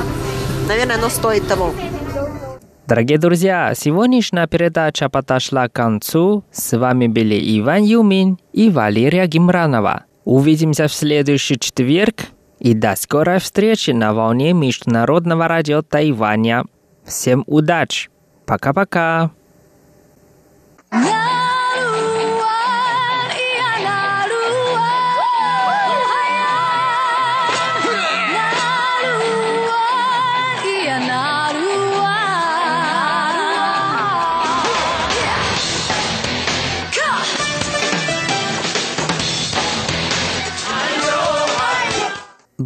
[0.68, 1.74] наверное, оно стоит того.
[2.86, 6.44] Дорогие друзья, сегодняшняя передача подошла к концу.
[6.52, 10.06] С вами были Иван Юмин и Валерия Гимранова.
[10.24, 12.26] Увидимся в следующий четверг
[12.60, 16.66] и до скорой встречи на волне Международного радио Тайваня.
[17.06, 18.10] Всем удачи!
[18.50, 19.30] Пока-пока!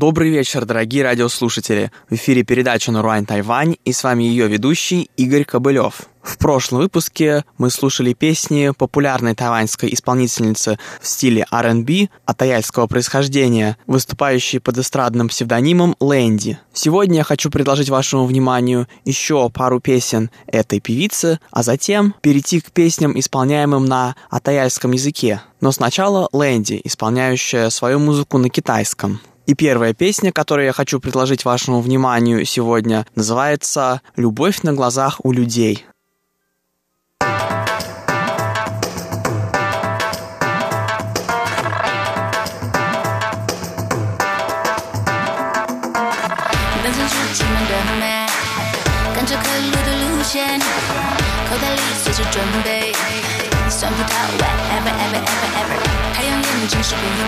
[0.05, 1.89] Добрый вечер, дорогие радиослушатели.
[2.09, 6.09] В эфире передача «Наруань Тайвань» и с вами ее ведущий Игорь Кобылев.
[6.21, 14.59] В прошлом выпуске мы слушали песни популярной тайваньской исполнительницы в стиле R&B атаяльского происхождения, выступающей
[14.59, 16.59] под эстрадным псевдонимом Лэнди.
[16.73, 22.73] Сегодня я хочу предложить вашему вниманию еще пару песен этой певицы, а затем перейти к
[22.73, 25.41] песням, исполняемым на атаяльском языке.
[25.61, 29.21] Но сначала Лэнди, исполняющая свою музыку на китайском.
[29.45, 35.31] И первая песня, которую я хочу предложить вашему вниманию сегодня, называется «Любовь на глазах у
[35.31, 35.85] людей».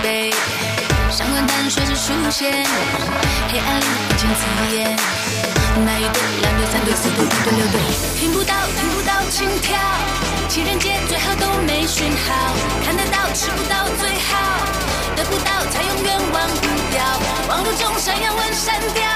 [0.04, 0.65] Babe.
[1.16, 2.52] 上官淡水是出现，
[3.48, 5.00] 黑暗里眼前刺眼。
[5.86, 7.80] 那一对、两对、三对、四对、五对、六对，
[8.20, 9.80] 听不到，听不到心跳。
[10.50, 12.54] 情人节最好都没讯号，
[12.84, 14.60] 看得到，吃不到最好，
[15.16, 17.02] 得不到才永远忘不掉。
[17.48, 19.08] 网络中闪耀问删掉，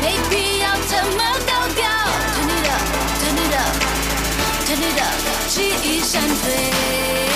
[0.00, 1.18] 没必要这么
[1.48, 1.82] 高调。
[2.30, 5.18] Turn it up，Turn it up，Turn it up，
[5.48, 7.33] 记忆闪退。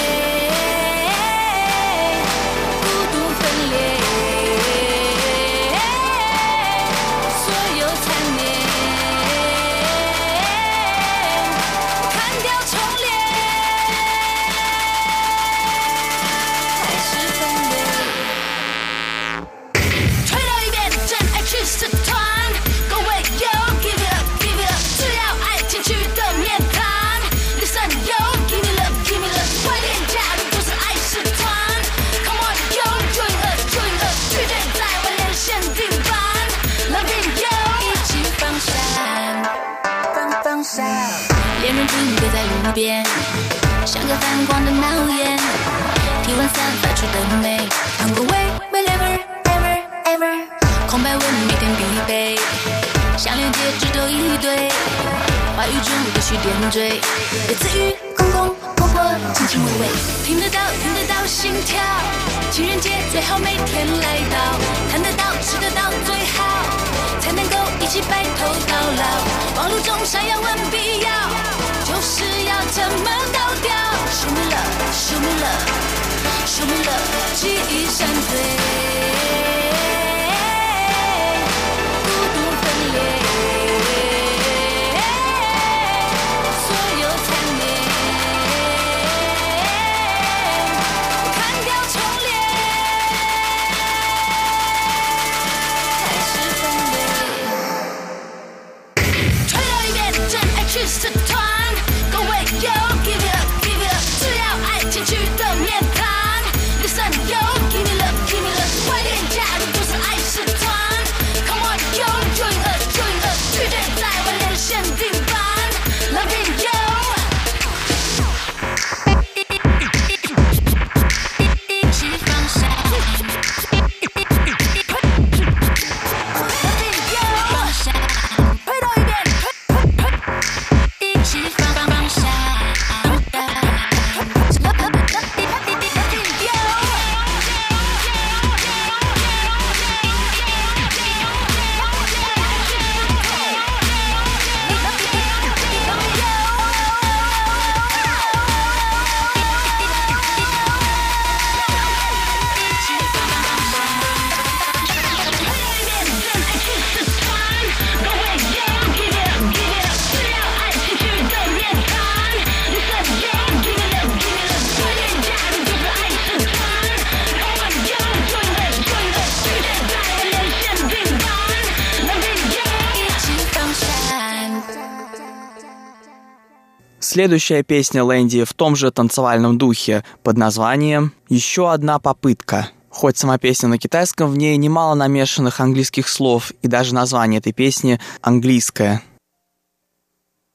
[177.19, 182.69] Следующая песня Лэнди в том же танцевальном духе под названием «Еще одна попытка».
[182.91, 187.53] Хоть сама песня на китайском, в ней немало намешанных английских слов, и даже название этой
[187.53, 189.03] песни английское.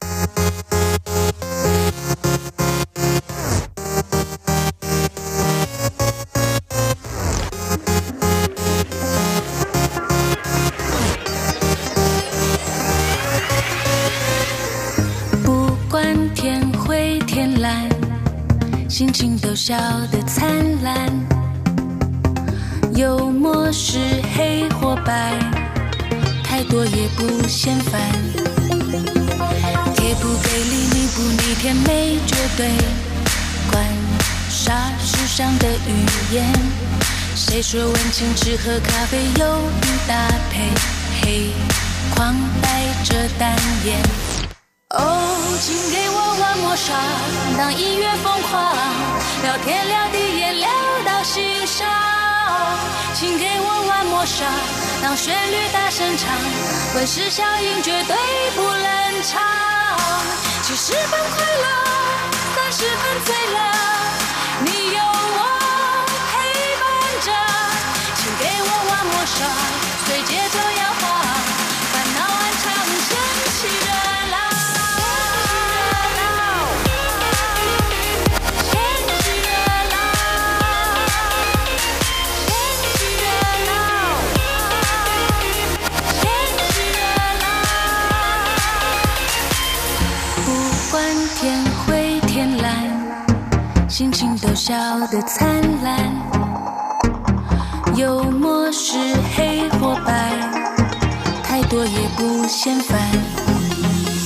[0.00, 0.53] 不
[18.94, 19.76] 心情都笑
[20.12, 20.46] 得灿
[20.84, 21.10] 烂。
[22.94, 23.98] 幽默是
[24.36, 25.36] 黑或白，
[26.44, 28.00] 太多也不嫌烦。
[29.96, 32.70] 给不给力，逆不逆天没绝对，
[33.72, 33.84] 管
[34.48, 36.46] 啥世上的语言。
[37.34, 40.70] 谁说文青只喝咖啡忧郁搭配，
[41.20, 41.50] 黑
[42.14, 42.32] 框
[42.62, 43.98] 带着单眼。
[44.90, 46.03] 哦，请给
[47.56, 48.76] 当音乐疯狂，
[49.42, 50.68] 聊天聊地也聊
[51.06, 51.88] 到心上。
[53.14, 54.44] 请给我玩抹杀，
[55.02, 56.30] 当旋律大声唱，
[56.94, 58.14] 温室效应绝对
[58.54, 59.40] 不冷场。
[60.62, 61.66] 七十分快乐，
[62.54, 63.58] 三十分醉了，
[64.60, 65.00] 你有
[94.66, 94.74] 笑
[95.08, 96.10] 得灿烂。
[97.96, 98.96] 幽默是
[99.36, 100.32] 黑或白，
[101.42, 102.98] 太多也不嫌烦。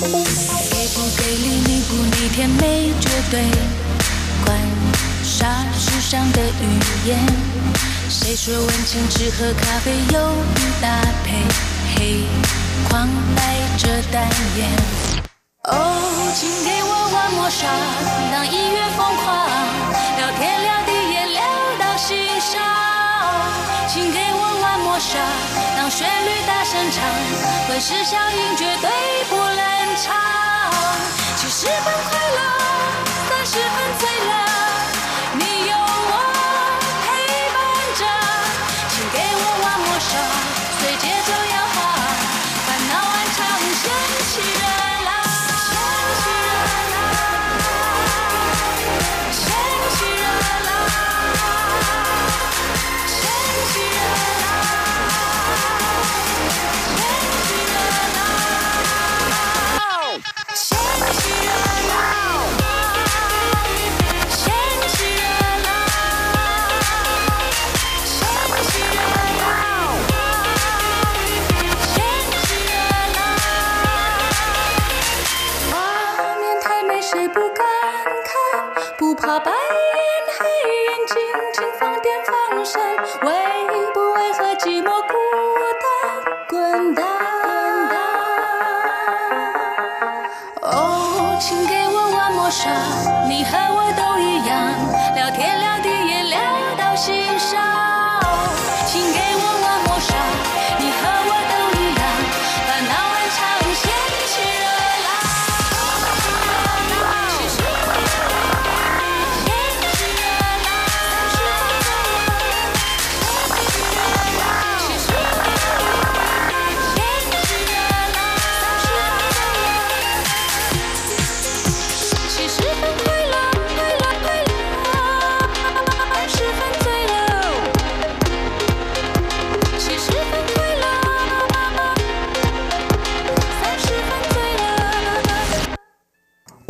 [0.00, 3.40] 给不给力，你不逆天没绝对，
[4.44, 4.56] 管
[5.24, 7.18] 啥世上的语言。
[8.08, 10.20] 谁说文青只喝咖啡有
[10.80, 11.42] 搭配，
[11.96, 12.22] 黑
[12.88, 14.22] 框带着单
[14.56, 15.17] 眼。
[15.70, 17.66] 哦，请给我玩魔杀，
[18.32, 19.46] 让音乐疯狂，
[20.16, 21.42] 聊天聊地也聊
[21.78, 22.58] 到心上。
[23.86, 25.18] 请给我玩魔杀，
[25.76, 27.04] 让旋律大声唱，
[27.68, 28.90] 会是效应绝对
[29.28, 30.16] 不冷场。
[31.36, 32.40] 七十分快乐，
[33.28, 34.32] 三十分醉了，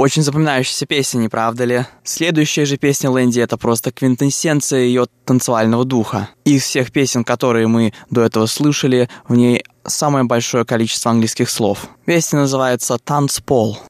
[0.08, 1.84] Очень запоминающаяся песня, не правда ли?
[2.02, 6.30] Следующая же песня Лэнди— это просто квинтэссенция ее танцевального духа.
[6.46, 11.90] Из всех песен, которые мы до этого слышали, в ней самое большое количество английских слов.
[12.06, 13.80] Песня называется «Танцпол».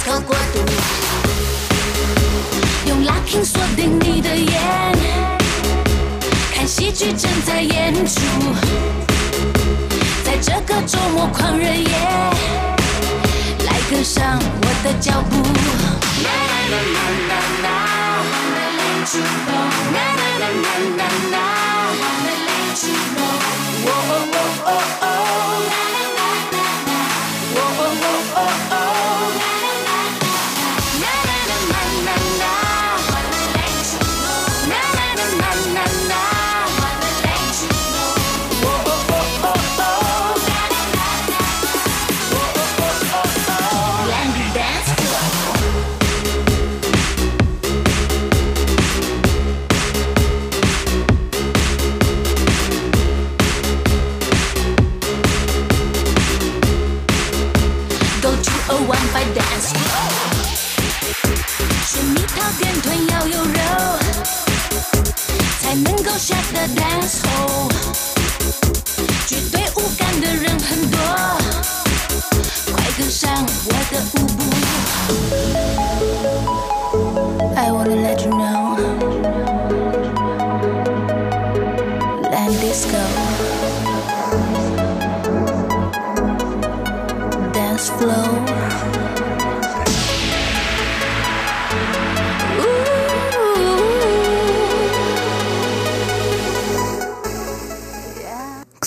[0.00, 0.58] 在 disco 国度，
[2.86, 4.96] 用 locking 锁定你的眼，
[6.52, 8.20] 看戏剧正在演出，
[10.24, 11.90] 在这个周末狂热夜。
[13.66, 15.36] 来跟上我的脚步。
[16.24, 16.98] 啦啦啦啦
[17.28, 17.32] 啦
[17.62, 17.68] 啦
[18.24, 19.52] ，wanna let you know。
[19.92, 21.36] 啦啦啦啦啦啦
[22.00, 23.20] ，wanna let you know。
[23.84, 24.68] 哦哦哦哦
[25.00, 25.89] 哦，啦啦啦啦
[66.66, 67.69] the dance hall.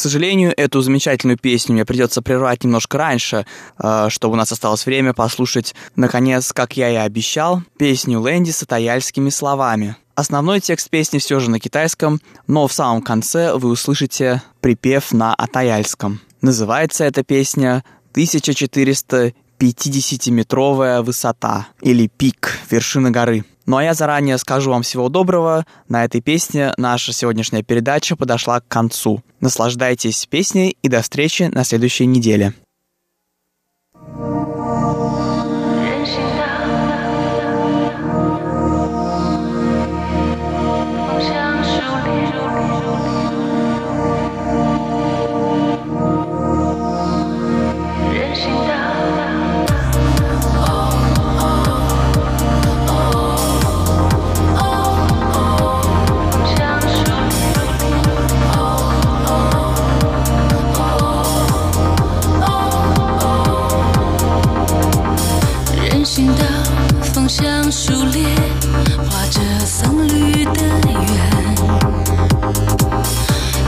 [0.03, 3.45] Сожалению, эту замечательную песню мне придется прервать немножко раньше,
[3.79, 8.63] э, чтобы у нас осталось время послушать, наконец, как я и обещал, песню Лэнди с
[8.63, 9.95] атаяльскими словами.
[10.15, 15.33] Основной текст песни все же на китайском, но в самом конце вы услышите припев на
[15.33, 16.21] атаяльском.
[16.41, 17.83] Называется эта песня
[18.13, 23.43] «1450-метровая высота» или «Пик, вершина горы».
[23.65, 25.65] Ну а я заранее скажу вам всего доброго.
[25.87, 29.23] На этой песне наша сегодняшняя передача подошла к концу.
[29.39, 32.53] Наслаждайтесь песней и до встречи на следующей неделе.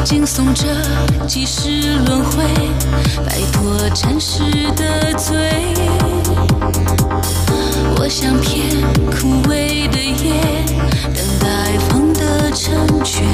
[0.05, 0.67] 惊悚着
[1.25, 2.43] 几世轮回，
[3.25, 4.43] 摆脱尘世
[4.75, 5.35] 的罪。
[7.97, 8.69] 我像片
[9.09, 10.63] 枯萎的叶，
[11.11, 13.25] 等待风的成全，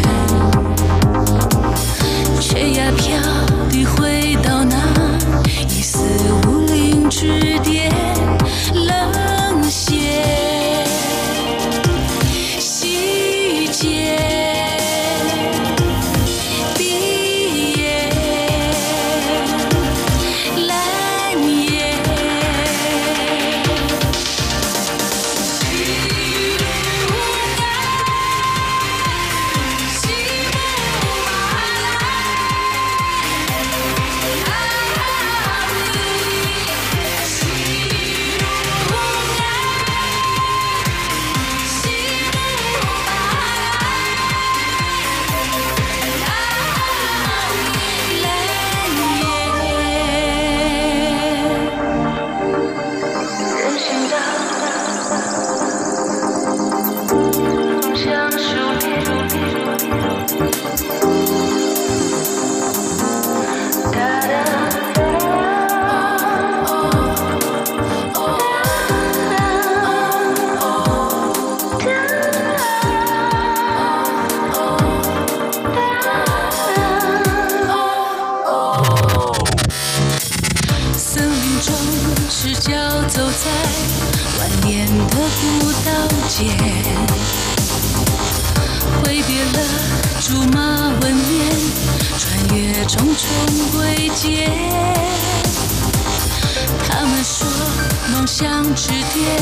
[98.76, 99.38] 之巅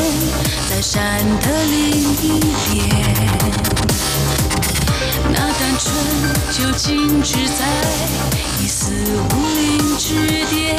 [0.70, 2.90] 在山的另一边。
[5.32, 5.94] 那单纯
[6.52, 7.66] 究竟只在
[8.60, 10.76] 一丝无垠之巅，